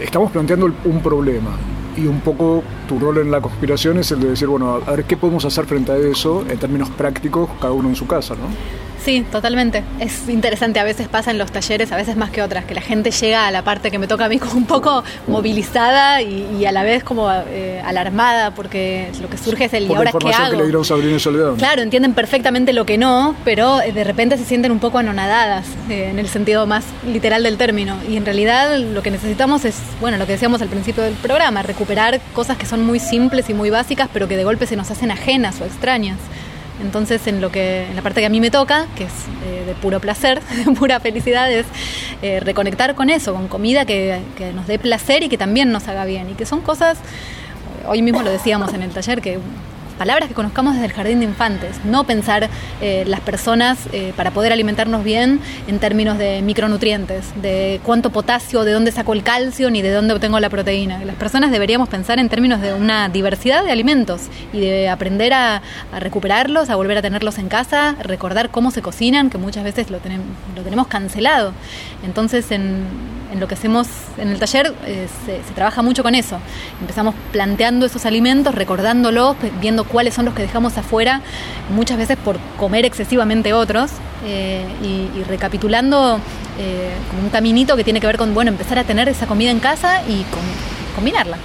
estamos 0.01 0.31
planteando 0.31 0.71
un 0.83 1.01
problema? 1.01 1.51
Y 1.97 2.07
un 2.07 2.21
poco 2.21 2.63
tu 2.87 2.99
rol 2.99 3.17
en 3.17 3.31
la 3.31 3.41
conspiración 3.41 3.97
es 3.97 4.11
el 4.11 4.19
de 4.19 4.29
decir, 4.29 4.47
bueno, 4.47 4.79
a 4.85 4.91
ver 4.91 5.03
qué 5.05 5.17
podemos 5.17 5.43
hacer 5.45 5.65
frente 5.65 5.91
a 5.91 5.97
eso 5.97 6.45
en 6.47 6.57
términos 6.57 6.89
prácticos, 6.91 7.49
cada 7.59 7.73
uno 7.73 7.89
en 7.89 7.95
su 7.95 8.07
casa, 8.07 8.35
¿no? 8.35 8.86
Sí, 9.07 9.25
totalmente. 9.31 9.85
Es 10.01 10.27
interesante, 10.27 10.81
a 10.81 10.83
veces 10.83 11.07
pasa 11.07 11.31
en 11.31 11.37
los 11.37 11.49
talleres, 11.49 11.93
a 11.93 11.95
veces 11.95 12.17
más 12.17 12.29
que 12.29 12.41
otras, 12.41 12.65
que 12.65 12.73
la 12.73 12.81
gente 12.81 13.11
llega 13.11 13.47
a 13.47 13.51
la 13.51 13.61
parte 13.61 13.89
que 13.89 13.99
me 13.99 14.05
toca 14.05 14.25
a 14.25 14.27
mí 14.27 14.37
como 14.39 14.55
un 14.55 14.65
poco 14.65 15.01
movilizada 15.27 16.21
y, 16.21 16.65
a 16.65 16.73
la 16.73 16.83
vez 16.83 17.05
como 17.05 17.31
eh, 17.31 17.81
alarmada, 17.85 18.51
porque 18.51 19.09
lo 19.21 19.29
que 19.29 19.37
surge 19.37 19.63
es 19.63 19.73
el 19.75 19.89
¿y 19.89 19.95
ahora 19.95 20.11
qué 20.11 20.33
hago? 20.33 20.51
que 20.51 20.57
le 20.57 20.63
dieron 20.63 20.83
Sabrina 20.83 21.19
Soledad. 21.19 21.53
Claro, 21.53 21.83
entienden 21.83 22.15
perfectamente 22.15 22.73
lo 22.73 22.85
que 22.85 22.97
no, 22.97 23.33
pero 23.45 23.79
eh, 23.79 23.93
de 23.93 24.03
repente 24.03 24.37
se 24.37 24.43
sienten 24.43 24.73
un 24.73 24.79
poco 24.79 24.97
anonadadas, 24.97 25.65
eh, 25.89 26.09
en 26.09 26.19
el 26.19 26.27
sentido 26.27 26.67
más 26.67 26.83
literal 27.05 27.43
del 27.43 27.55
término. 27.55 27.95
Y 28.09 28.17
en 28.17 28.25
realidad 28.25 28.77
lo 28.77 29.01
que 29.03 29.11
necesitamos 29.11 29.63
es, 29.63 29.77
bueno, 30.01 30.17
lo 30.17 30.25
que 30.25 30.33
decíamos 30.33 30.61
al 30.61 30.67
principio 30.67 31.03
del 31.03 31.13
programa, 31.13 31.63
recuperar 31.63 32.19
cosas 32.33 32.57
que 32.57 32.65
son 32.65 32.85
muy 32.85 32.99
simples 32.99 33.49
y 33.49 33.53
muy 33.53 33.69
básicas, 33.69 34.09
pero 34.11 34.27
que 34.27 34.35
de 34.35 34.43
golpe 34.43 34.67
se 34.67 34.75
nos 34.75 34.91
hacen 34.91 35.11
ajenas 35.11 35.61
o 35.61 35.63
extrañas. 35.63 36.17
Entonces, 36.81 37.25
en 37.27 37.41
lo 37.41 37.51
que, 37.51 37.85
en 37.89 37.95
la 37.95 38.01
parte 38.01 38.19
que 38.21 38.27
a 38.27 38.29
mí 38.29 38.39
me 38.39 38.51
toca, 38.51 38.87
que 38.95 39.05
es 39.05 39.13
eh, 39.45 39.63
de 39.65 39.73
puro 39.75 39.99
placer, 39.99 40.41
de 40.65 40.71
pura 40.73 40.99
felicidad, 40.99 41.51
es 41.51 41.65
eh, 42.21 42.39
reconectar 42.39 42.95
con 42.95 43.09
eso, 43.09 43.33
con 43.33 43.47
comida 43.47 43.85
que, 43.85 44.19
que, 44.37 44.53
nos 44.53 44.67
dé 44.67 44.79
placer 44.79 45.23
y 45.23 45.29
que 45.29 45.37
también 45.37 45.71
nos 45.71 45.87
haga 45.87 46.05
bien. 46.05 46.29
Y 46.29 46.33
que 46.33 46.45
son 46.45 46.61
cosas, 46.61 46.99
hoy 47.87 48.01
mismo 48.01 48.21
lo 48.21 48.29
decíamos 48.29 48.73
en 48.73 48.83
el 48.83 48.91
taller, 48.91 49.21
que 49.21 49.39
palabras 49.97 50.29
que 50.29 50.35
conozcamos 50.35 50.73
desde 50.73 50.85
el 50.85 50.93
jardín 50.93 51.19
de 51.19 51.25
infantes, 51.25 51.77
no 51.83 52.03
pensar 52.05 52.49
eh, 52.81 53.03
las 53.07 53.19
personas 53.21 53.77
eh, 53.91 54.13
para 54.15 54.31
poder 54.31 54.53
alimentarnos 54.53 55.03
bien 55.03 55.39
en 55.67 55.79
términos 55.79 56.17
de 56.17 56.41
micronutrientes, 56.41 57.33
de 57.41 57.81
cuánto 57.83 58.11
potasio, 58.11 58.63
de 58.63 58.71
dónde 58.71 58.91
saco 58.91 59.13
el 59.13 59.23
calcio, 59.23 59.69
ni 59.69 59.81
de 59.81 59.91
dónde 59.91 60.13
obtengo 60.13 60.39
la 60.39 60.49
proteína. 60.49 61.03
Las 61.03 61.15
personas 61.15 61.51
deberíamos 61.51 61.89
pensar 61.89 62.19
en 62.19 62.29
términos 62.29 62.61
de 62.61 62.73
una 62.73 63.09
diversidad 63.09 63.63
de 63.63 63.71
alimentos 63.71 64.23
y 64.53 64.59
de 64.59 64.89
aprender 64.89 65.33
a, 65.33 65.61
recuperarlos, 65.99 66.69
a 66.69 66.75
volver 66.75 66.97
a 66.97 67.01
tenerlos 67.01 67.37
en 67.37 67.49
casa, 67.49 67.95
recordar 68.01 68.49
cómo 68.49 68.71
se 68.71 68.81
cocinan, 68.81 69.29
que 69.29 69.37
muchas 69.37 69.63
veces 69.63 69.89
lo, 69.89 69.97
tenemos, 69.97 70.27
lo 70.55 70.61
tenemos 70.61 70.87
cancelado. 70.87 71.53
Entonces, 72.05 72.51
en, 72.51 72.85
lo 73.39 73.47
que 73.47 73.55
hacemos 73.55 73.87
en 74.17 74.29
el 74.29 74.39
taller 74.39 74.73
eh, 74.85 75.07
se, 75.25 75.43
se 75.43 75.53
trabaja 75.53 75.81
mucho 75.81 76.03
con 76.03 76.15
eso. 76.15 76.39
Empezamos 76.81 77.15
planteando 77.31 77.85
esos 77.85 78.05
alimentos, 78.05 78.55
recordándolos, 78.55 79.35
viendo 79.59 79.83
cuáles 79.83 80.13
son 80.13 80.25
los 80.25 80.33
que 80.33 80.41
dejamos 80.41 80.77
afuera, 80.77 81.21
muchas 81.73 81.97
veces 81.97 82.17
por 82.17 82.37
comer 82.57 82.85
excesivamente 82.85 83.53
otros, 83.53 83.91
eh, 84.25 84.65
y, 84.81 85.23
recapitulando 85.23 86.19
eh, 86.57 86.91
como 87.09 87.23
un 87.23 87.29
caminito 87.29 87.75
que 87.75 87.83
tiene 87.83 87.99
que 87.99 88.07
ver 88.07 88.17
con, 88.17 88.33
bueno, 88.33 88.49
empezar 88.49 88.79
a 88.79 88.83
tener 88.83 89.07
esa 89.09 89.27
comida 89.27 89.51
en 89.51 89.59
casa 89.59 90.01
y 90.07 90.25
combinarla. 90.95 91.37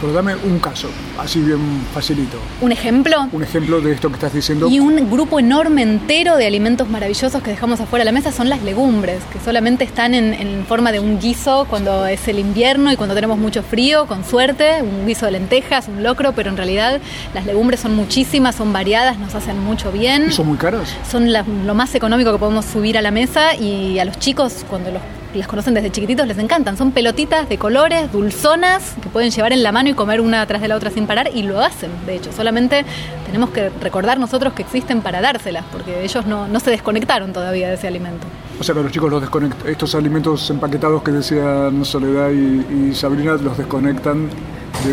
Pero 0.00 0.12
dame 0.12 0.34
un 0.36 0.58
caso, 0.58 0.88
así 1.18 1.40
bien 1.40 1.82
facilito. 1.92 2.38
¿Un 2.60 2.72
ejemplo? 2.72 3.28
Un 3.32 3.42
ejemplo 3.42 3.80
de 3.80 3.92
esto 3.92 4.08
que 4.08 4.14
estás 4.14 4.32
diciendo. 4.32 4.68
Y 4.68 4.80
un 4.80 5.10
grupo 5.10 5.38
enorme 5.38 5.82
entero 5.82 6.36
de 6.36 6.46
alimentos 6.46 6.88
maravillosos 6.88 7.42
que 7.42 7.50
dejamos 7.50 7.80
afuera 7.80 8.04
de 8.04 8.06
la 8.06 8.12
mesa 8.12 8.32
son 8.32 8.48
las 8.48 8.62
legumbres, 8.62 9.22
que 9.32 9.38
solamente 9.40 9.84
están 9.84 10.14
en, 10.14 10.64
forma 10.66 10.92
de 10.92 11.00
un 11.00 11.18
guiso 11.18 11.66
cuando 11.68 12.06
es 12.06 12.26
el 12.28 12.38
invierno 12.38 12.92
y 12.92 12.96
cuando 12.96 13.14
tenemos 13.14 13.38
mucho 13.38 13.62
frío, 13.62 14.06
con 14.06 14.24
suerte, 14.24 14.82
un 14.82 15.06
guiso 15.06 15.26
de 15.26 15.32
lentejas, 15.32 15.88
un 15.88 16.02
locro, 16.02 16.32
pero 16.32 16.50
en 16.50 16.56
realidad 16.56 17.00
las 17.34 17.46
legumbres 17.46 17.80
son 17.80 17.94
muchísimas, 17.94 18.54
son 18.54 18.72
variadas, 18.72 19.18
nos 19.18 19.34
hacen 19.34 19.58
mucho 19.58 19.90
bien. 19.92 20.26
¿Y 20.28 20.32
son 20.32 20.46
muy 20.46 20.58
caras? 20.58 20.94
Son 21.10 21.32
lo 21.32 21.74
más 21.74 21.94
económico 21.94 22.32
que 22.32 22.38
podemos 22.38 22.64
subir 22.64 22.96
a 22.96 23.02
la 23.02 23.10
mesa 23.10 23.54
y 23.54 23.98
a 23.98 24.04
los 24.04 24.18
chicos 24.18 24.64
cuando 24.68 24.90
los 24.90 25.02
las 25.34 25.48
conocen 25.48 25.74
desde 25.74 25.90
chiquititos, 25.90 26.26
les 26.26 26.38
encantan. 26.38 26.76
Son 26.76 26.92
pelotitas 26.92 27.48
de 27.48 27.58
colores, 27.58 28.10
dulzonas, 28.12 28.94
que 29.02 29.08
pueden 29.08 29.30
llevar 29.30 29.52
en 29.52 29.62
la 29.62 29.72
mano 29.72 29.88
y 29.88 29.94
comer 29.94 30.20
una 30.20 30.44
tras 30.46 30.60
de 30.60 30.68
la 30.68 30.76
otra 30.76 30.90
sin 30.90 31.06
parar, 31.06 31.30
y 31.34 31.42
lo 31.42 31.60
hacen, 31.60 31.90
de 32.06 32.16
hecho. 32.16 32.32
Solamente 32.32 32.84
tenemos 33.26 33.50
que 33.50 33.70
recordar 33.80 34.18
nosotros 34.18 34.52
que 34.52 34.62
existen 34.62 35.00
para 35.00 35.20
dárselas, 35.20 35.64
porque 35.72 36.04
ellos 36.04 36.26
no, 36.26 36.48
no 36.48 36.60
se 36.60 36.70
desconectaron 36.70 37.32
todavía 37.32 37.68
de 37.68 37.74
ese 37.74 37.88
alimento. 37.88 38.26
O 38.60 38.64
sea 38.64 38.74
que 38.74 38.82
los 38.82 38.92
chicos 38.92 39.10
los 39.10 39.20
desconectan, 39.20 39.68
estos 39.68 39.94
alimentos 39.94 40.48
empaquetados 40.50 41.02
que 41.02 41.10
decían 41.10 41.84
Soledad 41.84 42.30
y, 42.30 42.90
y 42.90 42.94
Sabrina 42.94 43.34
los 43.34 43.56
desconectan 43.56 44.28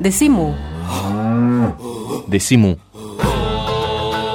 Decimu. 0.00 0.54
Decimu. 2.26 2.76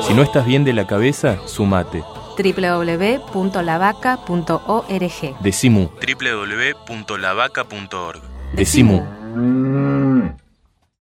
Si 0.07 0.13
no 0.13 0.21
estás 0.23 0.45
bien 0.45 0.63
de 0.63 0.71
la 0.73 0.87
cabeza, 0.87 1.37
sumate 1.45 2.01
www.lavaca.org. 2.41 5.35
Decimu. 5.41 5.89
www.lavaca.org. 6.01 8.21
Decimu. 8.55 9.07